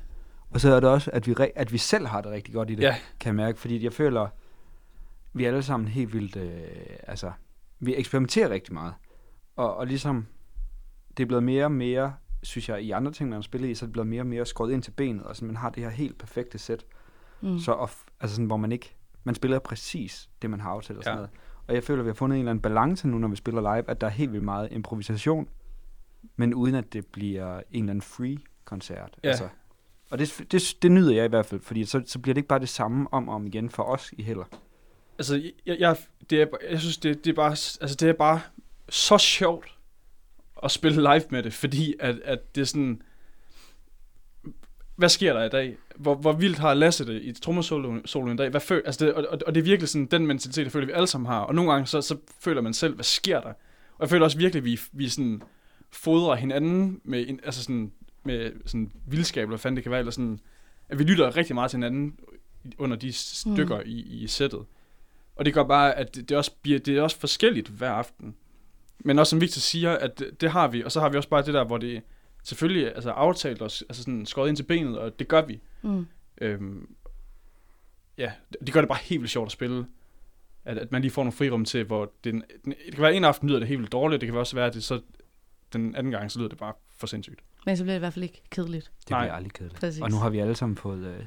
[0.50, 2.70] Og så er det også, at vi, re- at vi selv har det rigtig godt
[2.70, 2.96] i det, Ja.
[3.20, 3.58] kan jeg mærke.
[3.58, 4.28] Fordi jeg føler,
[5.32, 6.60] vi er alle sammen helt vildt, øh,
[7.02, 7.32] altså,
[7.80, 8.94] vi eksperimenterer rigtig meget.
[9.56, 10.26] Og, og ligesom,
[11.16, 13.74] det er blevet mere og mere, synes jeg, i andre ting, man har spillet i,
[13.74, 15.70] så er det blevet mere og mere skåret ind til benet, og så man har
[15.70, 16.84] det her helt perfekte sæt.
[17.40, 17.58] Mm.
[17.58, 18.94] Så, of, altså sådan, hvor man ikke,
[19.24, 21.16] man spiller præcis det, man har aftalt og sådan Ja.
[21.16, 21.30] noget.
[21.66, 23.60] Og jeg føler, at vi har fundet en eller anden balance nu, når vi spiller
[23.60, 25.48] live, at der er helt vildt meget improvisation,
[26.36, 29.16] men uden at det bliver en eller anden free-koncert.
[29.24, 29.28] Ja.
[29.28, 29.48] Altså,
[30.10, 32.48] og det, det, det nyder jeg i hvert fald, fordi så, så bliver det ikke
[32.48, 34.44] bare det samme om og om igen for os i heller.
[35.18, 35.96] Altså, jeg, jeg,
[36.30, 38.40] det er, jeg synes, det, det, er bare, altså, det er bare
[38.88, 39.74] så sjovt
[40.62, 43.02] at spille live med det, fordi at, at det er sådan...
[44.96, 45.76] Hvad sker der i dag?
[45.96, 48.50] Hvor, hvor vildt har Lasse det i trommesolo solo i dag?
[48.50, 50.92] Hvad føl, altså det, og, og, det er virkelig sådan den mentalitet, jeg føler, vi
[50.92, 51.40] alle sammen har.
[51.40, 53.48] Og nogle gange så, så føler man selv, hvad sker der?
[53.48, 55.42] Og jeg føler også virkelig, at vi, vi sådan
[55.90, 57.92] fodrer hinanden med, en, altså sådan,
[58.24, 60.40] med sådan vildskab, eller fanden det kan være, eller sådan,
[60.88, 62.18] at vi lytter rigtig meget til hinanden
[62.78, 63.86] under de stykker mm.
[63.86, 64.64] i, i sættet.
[65.36, 68.34] Og det gør bare, at det, det, også bliver, det er også forskelligt hver aften.
[68.98, 71.28] Men også som Victor siger, at det, det har vi, og så har vi også
[71.28, 72.02] bare det der, hvor det
[72.42, 75.60] selvfølgelig altså aftalt os, altså sådan skåret ind til benet, og det gør vi.
[75.82, 76.06] Mm.
[76.40, 76.94] Øhm,
[78.18, 78.32] ja,
[78.66, 79.86] det gør det bare helt vildt sjovt at spille.
[80.64, 83.24] At, at man lige får nogle frirum til, hvor det, den, det kan være en
[83.24, 85.00] aften lyder det helt vildt dårligt, det kan også være, at det så
[85.72, 87.40] den anden gang, så lyder det bare for sindssygt.
[87.66, 88.92] Men så bliver det i hvert fald ikke kedeligt.
[89.00, 89.24] Det Nej.
[89.24, 89.80] bliver aldrig kedeligt.
[89.80, 90.02] Præcis.
[90.02, 91.24] Og nu har vi alle sammen fået, øh,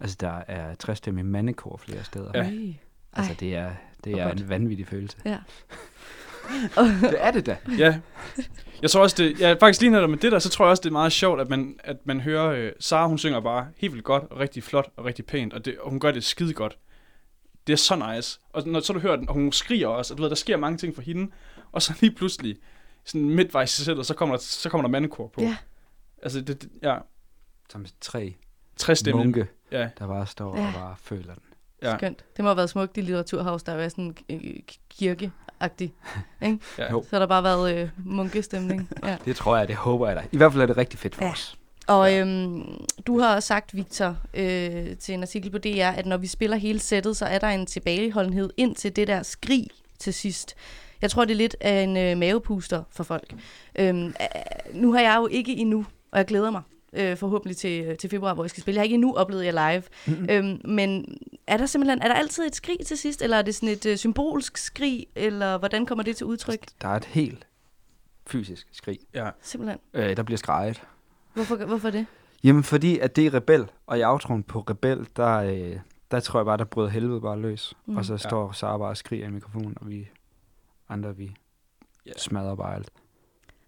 [0.00, 2.30] altså der er træstemme mandekor flere steder.
[2.34, 2.42] Ja.
[2.42, 2.74] Ej.
[3.12, 3.72] Altså det er,
[4.04, 5.18] det er en vanvittig følelse.
[5.24, 5.38] Ja.
[7.10, 7.56] det er det da.
[7.78, 8.00] Ja.
[8.82, 10.80] Jeg tror også, det, ja, faktisk lige netop med det der, så tror jeg også,
[10.80, 13.92] det er meget sjovt, at man, at man hører, øh, Sara, hun synger bare helt
[13.92, 16.52] vildt godt, og rigtig flot, og rigtig pænt, og, det, og hun gør det skide
[16.52, 16.78] godt.
[17.66, 18.40] Det er så nice.
[18.52, 20.56] Og når så du hører den, og hun skriger også, og du ved, der sker
[20.56, 21.32] mange ting for hende,
[21.72, 22.56] og så lige pludselig,
[23.04, 25.40] sådan midtvejs i sættet, så kommer der, så kommer der mandekor på.
[25.42, 25.56] Ja.
[26.22, 26.96] Altså, det, det ja,
[27.70, 28.34] Som tre
[28.76, 29.24] 60 stemmer.
[29.24, 30.66] munke, Ja, der bare står Ja.
[30.66, 31.42] og bare føler den.
[31.82, 31.96] Ja.
[31.96, 32.24] Skønt.
[32.36, 34.40] Det må have været smukt i Litteraturhaus, der er sådan øh,
[34.90, 35.92] kirkeagtig.
[36.42, 36.58] Ikke?
[36.78, 36.90] ja.
[36.90, 37.02] Jo.
[37.02, 38.88] Så har der bare været øh, munkestemning.
[39.06, 39.16] Ja.
[39.24, 40.22] Det tror jeg, det håber jeg da.
[40.32, 41.30] I hvert fald er det rigtig fedt for Ja.
[41.30, 41.58] os.
[41.86, 46.16] Og øhm, du har også sagt, Victor, øh, til en artikel på DR, at når
[46.16, 49.66] vi spiller hele sættet, så er der en tilbageholdenhed ind til det der skrig
[49.98, 50.54] til sidst.
[51.02, 53.34] Jeg tror, det er lidt af en øh, mavepuster for folk.
[53.78, 54.12] Øhm, øh,
[54.74, 56.62] nu har jeg jo ikke endnu, og jeg glæder mig
[56.96, 58.76] øh, forhåbentlig til, til februar, hvor jeg skal spille.
[58.76, 59.82] Jeg har ikke endnu oplevet jer live.
[60.06, 60.26] Mm-hmm.
[60.30, 63.54] Øhm, men er der simpelthen, er der altid et skrig til sidst, eller er det
[63.54, 66.66] sådan et øh, symbolsk skrig, eller hvordan kommer det til udtryk?
[66.82, 67.46] Der er et helt
[68.26, 68.98] fysisk skrig.
[69.14, 69.30] ja.
[69.42, 69.78] Simpelthen.
[69.94, 70.82] Øh, der bliver skrejet.
[71.34, 72.06] Hvorfor, hvorfor det?
[72.44, 75.76] Jamen, fordi at det er Rebel, og i outroen på Rebel, der, øh,
[76.10, 77.74] der tror jeg bare, der brød helvede bare løs.
[77.86, 77.96] Mm.
[77.96, 80.08] Og så står Sara bare og skriger i mikrofonen, og vi
[80.88, 81.34] andre, vi
[82.06, 82.12] Ja.
[82.18, 82.88] smadrer bare alt.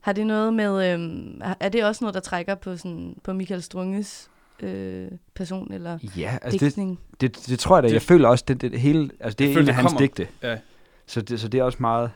[0.01, 3.62] Har det noget med, øhm, er- det også noget, der trækker på, sådan, på Michael
[3.62, 4.30] Strunges
[4.61, 7.01] øh, person, eller Ja, altså det, digtning?
[7.20, 7.88] det, det, tror jeg da.
[7.88, 9.74] Det- Jeg føler også, det, det hele, altså det Jeg er føler, en det af
[9.74, 10.01] hans kommer.
[10.01, 10.28] digte.
[10.42, 10.57] Ja.
[11.07, 12.11] Så det, så det er også meget...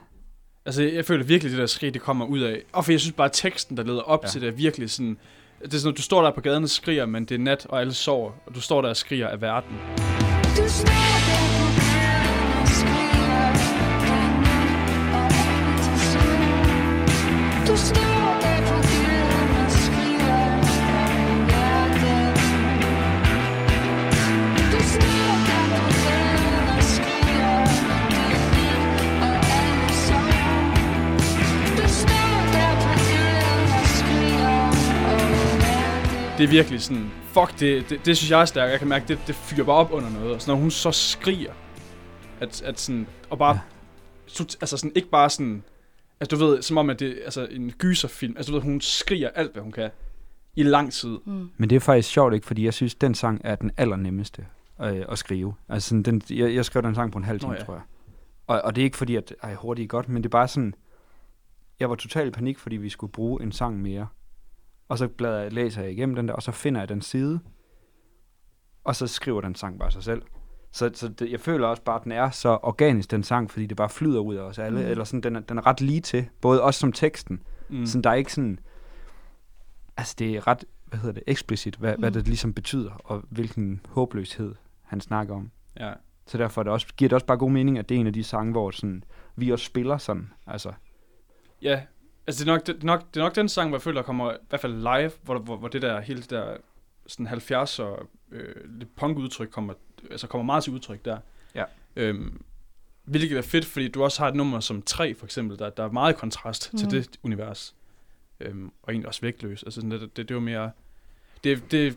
[0.66, 2.62] Altså, jeg føler virkelig, det der skrig, det kommer ud af.
[2.72, 4.28] Og for jeg synes bare, at teksten, der leder op Ja.
[4.28, 5.16] til det, er virkelig sådan...
[5.62, 7.66] Det er sådan, at du står der på gaden og skriger, men det er nat,
[7.68, 8.30] og alle sover.
[8.46, 9.70] Og du står der og skriger af verden.
[10.56, 11.61] Du der
[36.42, 38.70] Det er virkelig sådan, fuck, det, det, det synes jeg er stærkt.
[38.70, 40.34] Jeg kan mærke, det, det fyrer bare op under noget.
[40.34, 41.52] Og så når hun så skriger,
[42.40, 43.60] at, at sådan, og bare,
[44.38, 44.44] ja.
[44.60, 45.62] altså sådan, ikke bare sådan,
[46.22, 48.34] altså du ved, som om at det er altså, en gyserfilm.
[48.36, 49.90] Altså du ved, hun skriger alt, hvad hun kan.
[50.56, 51.18] I lang tid.
[51.24, 51.50] Mm.
[51.56, 52.46] Men det er faktisk sjovt, ikke?
[52.46, 54.46] Fordi jeg synes, den sang er den allernemmeste
[54.82, 55.54] øh, at skrive.
[55.68, 57.64] Altså, sådan, den, jeg, jeg skrev den sang på en halv time, Nå ja.
[57.64, 57.82] tror jeg.
[58.46, 60.48] Og, og det er ikke fordi, at ej, hurtigt er godt, men det er bare
[60.48, 60.74] sådan...
[61.80, 64.06] Jeg var totalt i panik, fordi vi skulle bruge en sang mere.
[64.88, 67.40] Og så bladrer jeg, læser jeg igennem den der, og så finder jeg den side.
[68.84, 70.22] Og så skriver den sang bare sig selv.
[70.72, 73.66] Så, så det, jeg føler også bare, at den er så organisk, den sang, fordi
[73.66, 74.80] det bare flyder ud af os alle.
[74.80, 74.86] Mm.
[74.86, 76.28] Eller sådan, den er, den er ret lige til.
[76.40, 77.42] Både også som teksten.
[77.68, 77.86] Mm.
[77.86, 78.58] Sådan, der er ikke sådan...
[79.96, 82.00] Altså, det er ret, hvad hedder det, eksplicit, hvad, mm.
[82.00, 85.50] hvad det ligesom betyder, og hvilken håbløshed han snakker om.
[85.80, 85.92] Ja.
[86.26, 88.06] Så derfor er det også, giver det også bare god mening, at det er en
[88.06, 89.04] af de sange, hvor sådan,
[89.36, 90.30] vi også spiller sådan.
[90.46, 90.72] Altså,
[91.62, 91.82] Ja,
[92.26, 94.06] altså det er nok, det, nok, det er nok den sang, hvor jeg føler, der
[94.06, 96.56] kommer i hvert fald live, hvor, hvor, hvor det der, hele det der
[97.06, 99.74] sådan 70'er øh, lidt punk-udtryk kommer,
[100.10, 101.18] altså kommer meget til udtryk der.
[101.54, 101.64] Ja.
[101.96, 102.42] Øhm,
[103.04, 105.84] hvilket er fedt, fordi du også har et nummer som 3 for eksempel, der, der
[105.84, 106.78] er meget kontrast mm.
[106.78, 106.96] til Mhm.
[106.96, 107.74] det univers.
[108.40, 109.62] Øhm, og egentlig også vægtløs.
[109.62, 110.70] Altså sådan, det, det, det er jo mere...
[111.44, 111.96] Det, det,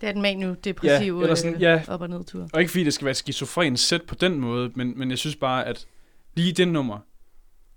[0.00, 1.82] Det er den manu-depressiv Ja, eller sådan, øh, ja.
[1.88, 2.48] op- og nedtur.
[2.52, 5.18] og ikke fordi det skal være et skizofren sæt på den måde, men, men jeg
[5.18, 5.86] synes bare, at
[6.34, 6.98] lige det nummer,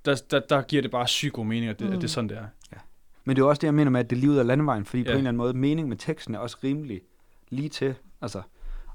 [0.06, 1.94] der, der, der giver det bare sygt god mening, at det, mm.
[1.94, 2.46] at det er sådan, det er.
[3.26, 4.86] men det er også det, jeg mener med, at det er lige ud af landevejen,
[4.86, 5.06] fordi ja.
[5.06, 5.14] på Ja.
[5.14, 7.02] en eller anden måde, mening med teksten er også rimelig
[7.50, 7.96] lige til.
[8.22, 8.42] Altså,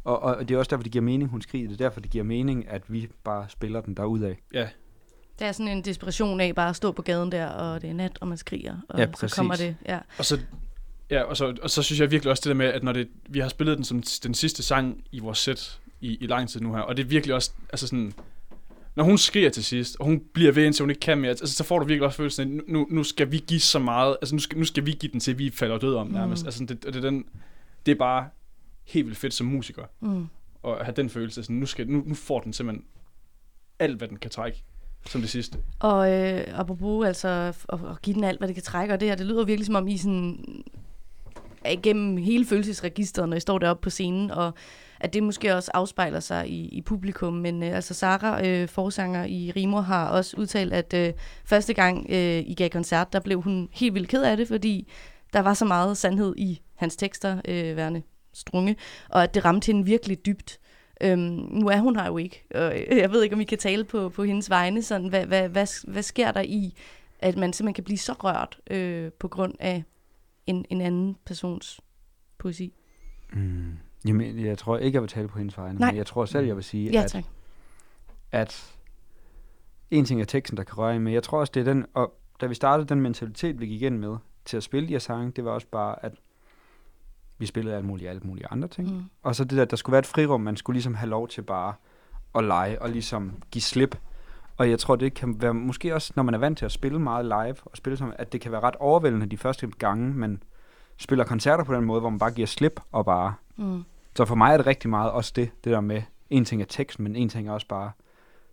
[0.06, 1.68] og, og det er også derfor, det giver mening, hun skriger.
[1.68, 4.34] Det er derfor, det giver mening, at vi bare spiller den derudad.
[4.54, 4.68] Ja,
[5.38, 7.94] Det er sådan en desperation af bare at stå på gaden der, og det er
[7.94, 9.34] nat, og man skriger, og Ja, så præcis.
[9.36, 9.76] kommer det.
[9.88, 9.98] Ja.
[10.18, 10.38] Og så,
[11.10, 13.08] ja, og, så, og så synes jeg virkelig også det der med, at når det,
[13.28, 16.60] vi har spillet den som den sidste sang i vores sæt i, i lang tid
[16.60, 18.12] nu her, og det er virkelig også, altså sådan,
[18.94, 21.54] når hun skriger til sidst, og hun bliver ved, indtil hun ikke kan mere, altså,
[21.54, 24.34] så får du virkelig også følelsen af, nu, nu skal vi give så meget, altså
[24.34, 26.42] nu skal, nu skal vi give den til, vi falder død om nærmest.
[26.42, 26.46] Mm.
[26.46, 27.24] Altså det, det, er den,
[27.86, 28.28] det er bare
[28.86, 30.26] helt vildt fedt som musiker, Mm.
[30.64, 32.84] at have den følelse, sådan, nu, skal, nu, nu får den simpelthen
[33.78, 34.62] alt, hvad den kan trække,
[35.06, 35.58] som det sidste.
[35.80, 37.28] Og øh, apropos altså
[37.68, 39.66] at, at give den alt, hvad det kan trække, og det her, det lyder virkelig
[39.66, 40.38] som om I sådan
[41.72, 44.54] igennem hele følelsesregisteret, når I står deroppe på scenen, og
[45.00, 47.32] at det måske også afspejler sig i, i publikum.
[47.34, 51.12] Men øh, altså Sara, øh, forsanger i Rimor, har også udtalt, at øh,
[51.44, 54.88] første gang øh, I gav koncert, der blev hun helt vildt ked af det, fordi
[55.32, 58.02] der var så meget sandhed i hans tekster, øh, værende
[58.36, 58.76] strunge,
[59.08, 60.58] og at det ramte hende virkelig dybt.
[61.00, 61.20] Øhm,
[61.50, 64.08] nu er hun her jo ikke, og jeg ved ikke, om I kan tale på,
[64.08, 64.82] på hendes vegne.
[64.82, 66.74] Sådan, hvad, hvad, hvad, hvad sker der i,
[67.18, 69.84] at man simpelthen kan blive så rørt øh, på grund af
[70.46, 71.80] en, en anden persons
[72.38, 72.72] poesi?
[73.32, 73.72] Mm.
[74.06, 75.90] Jamen, jeg tror ikke, jeg vil tale på hendes vegne, Nej.
[75.90, 77.24] men jeg tror selv, jeg vil sige, Ja, at, tak.
[78.32, 78.72] at
[79.90, 81.86] en ting er teksten, der kan røre en, men jeg tror også, det er den,
[81.94, 84.98] og da vi startede den mentalitet, vi gik ind med til at spille de her
[84.98, 86.12] sange, det var også bare, at
[87.38, 88.94] vi spillede alt muligt, alt mulige andre ting.
[88.94, 89.04] Mm.
[89.22, 91.42] Og så det der, der skulle være et frirum, man skulle ligesom have lov til
[91.42, 91.74] bare
[92.34, 93.98] at lege og ligesom give slip.
[94.56, 96.98] Og jeg tror, det kan være, måske også, når man er vant til at spille
[96.98, 100.42] meget live, og spille som, at det kan være ret overvældende de første gange, man
[100.96, 103.34] spiller koncerter på den måde, hvor man bare giver slip og bare...
[103.56, 103.84] Mm.
[104.14, 106.66] Så for mig er det rigtig meget også det, det der med, en ting er
[106.66, 107.90] tekst, men en ting er også bare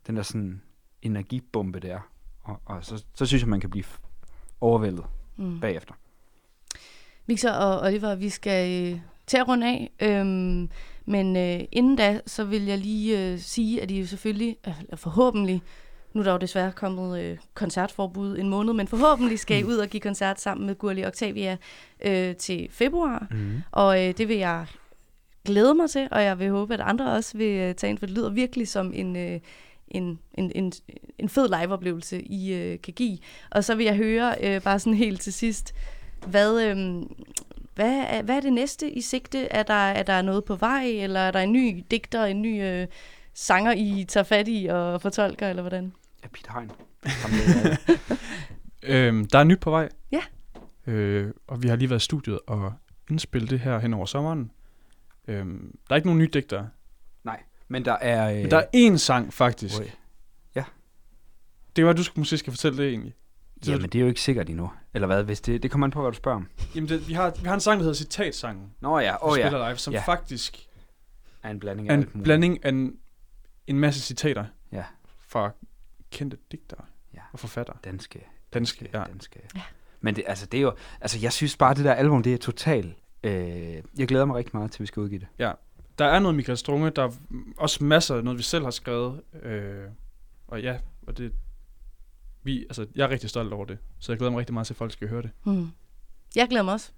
[0.07, 0.61] den der sådan
[1.01, 1.99] energibombe der.
[2.43, 3.85] Og, og så, så synes jeg, man kan blive
[4.61, 5.05] overvældet
[5.37, 5.59] mm.
[5.59, 5.93] bagefter.
[7.27, 9.91] Victor og Oliver, vi skal øh, til at runde af.
[9.99, 10.69] Øhm,
[11.05, 14.73] men øh, inden da, så vil jeg lige øh, sige, at I jo selvfølgelig, øh,
[14.95, 15.61] forhåbentlig,
[16.13, 19.77] nu er der jo desværre kommet øh, koncertforbud en måned, men forhåbentlig skal I ud
[19.77, 21.57] og give koncert sammen med Gurli Octavia
[22.05, 23.27] øh, til februar.
[23.31, 23.61] Mm.
[23.71, 24.65] Og øh, det vil jeg
[25.45, 28.05] glæde mig til, og jeg vil håbe, at andre også vil øh, tage ind, for
[28.05, 29.39] det lyder virkelig som en, øh,
[29.87, 30.73] en, en, en,
[31.19, 33.17] en fed liveoplevelse, I øh, kan give.
[33.51, 35.73] Og så vil jeg høre, øh, bare sådan helt til sidst,
[36.27, 37.01] hvad, øh,
[37.75, 39.45] hvad, er, hvad er det næste i sigte?
[39.45, 42.63] Er der, er der noget på vej, eller er der en ny digter, en ny
[42.63, 42.87] øh,
[43.33, 45.93] sanger, I tager fat i og fortolker, eller hvordan?
[46.23, 46.71] Ja, Peter Hein.
[48.85, 49.89] Øhm, der er nyt på vej.
[50.11, 50.21] Ja.
[50.87, 52.73] Øh, og vi har lige været i studiet og
[53.09, 54.51] indspillet det her hen over sommeren.
[55.27, 56.69] Øhm, der er ikke nogen nye digtere.
[57.23, 58.29] Nej, men der er...
[58.29, 59.79] Øh, Men der er én sang, faktisk.
[59.79, 59.89] Oj.
[60.55, 60.63] Ja.
[61.67, 63.13] Det kan være, du skal, måske skal fortælle det egentlig.
[63.71, 64.71] Jamen, det er jo ikke sikkert endnu.
[64.93, 65.23] Eller hvad?
[65.23, 66.47] Hvis det, det kommer an på, hvad du spørger om.
[66.75, 68.73] Jamen, det, vi, har, vi har en sang, der hedder Citatsangen.
[68.81, 69.43] Nå ja, åh ja.
[69.47, 70.01] spiller live, som Ja.
[70.05, 70.67] faktisk
[71.43, 72.97] Er en blanding af en blanding af en,
[73.67, 74.83] en masse citater Ja.
[75.27, 75.51] fra
[76.11, 77.19] kendte digtere Ja.
[77.33, 77.77] og forfattere.
[77.83, 78.25] Danske.
[78.53, 79.03] Danske, ja.
[79.03, 79.39] Danske.
[79.55, 79.61] Ja.
[80.01, 80.73] Men det, altså, det er jo...
[81.01, 82.95] Altså, jeg synes bare, det der album, det er totalt...
[83.23, 83.33] Øh,
[83.97, 85.27] jeg glæder mig rigtig meget til, vi skal udgive det.
[85.39, 85.51] Ja.
[85.99, 87.11] Der er noget Michael Strunge, der er
[87.57, 89.21] også masser af noget, vi selv har skrevet.
[89.43, 89.83] Øh,
[90.47, 91.33] og ja, og det,
[92.43, 93.77] vi, altså, jeg er rigtig stolt over det.
[93.99, 95.29] Så jeg glæder mig rigtig meget til, at folk skal høre det.
[95.43, 95.67] Hmm.
[96.35, 96.89] Jeg glæder mig også.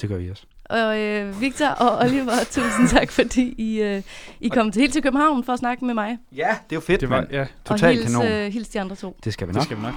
[0.00, 0.44] Det gør vi også.
[0.64, 4.02] Og øh, Victor og Oliver, tusind tak, fordi I, øh,
[4.40, 6.18] I kom til helt til København for at snakke med mig.
[6.32, 7.30] Ja, det er jo fedt, Det var, mand.
[7.32, 8.26] ja, og Total hils, kanon.
[8.26, 9.16] øh, hils de andre to.
[9.24, 9.64] Det skal vi det nok.
[9.64, 9.94] skal vi nok.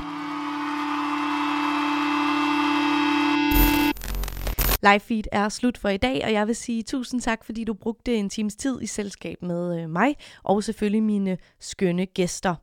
[4.84, 7.73] Live feed er slut for i dag, og jeg vil sige tusind tak, fordi du
[7.73, 12.55] brugte en times tid i selskab med øh, mig, og selvfølgelig mine skønne gæster.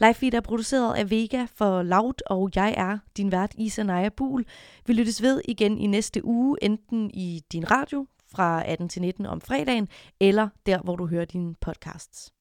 [0.00, 4.08] Live feed er produceret af Vega for Loud, og jeg er din vært Isa Naja
[4.08, 4.44] Bul.
[4.86, 9.26] Vi lyttes ved igen i næste uge, enten i din radio fra 18 til 19
[9.26, 9.88] om fredagen,
[10.20, 12.32] eller der, hvor du hører dine podcasts.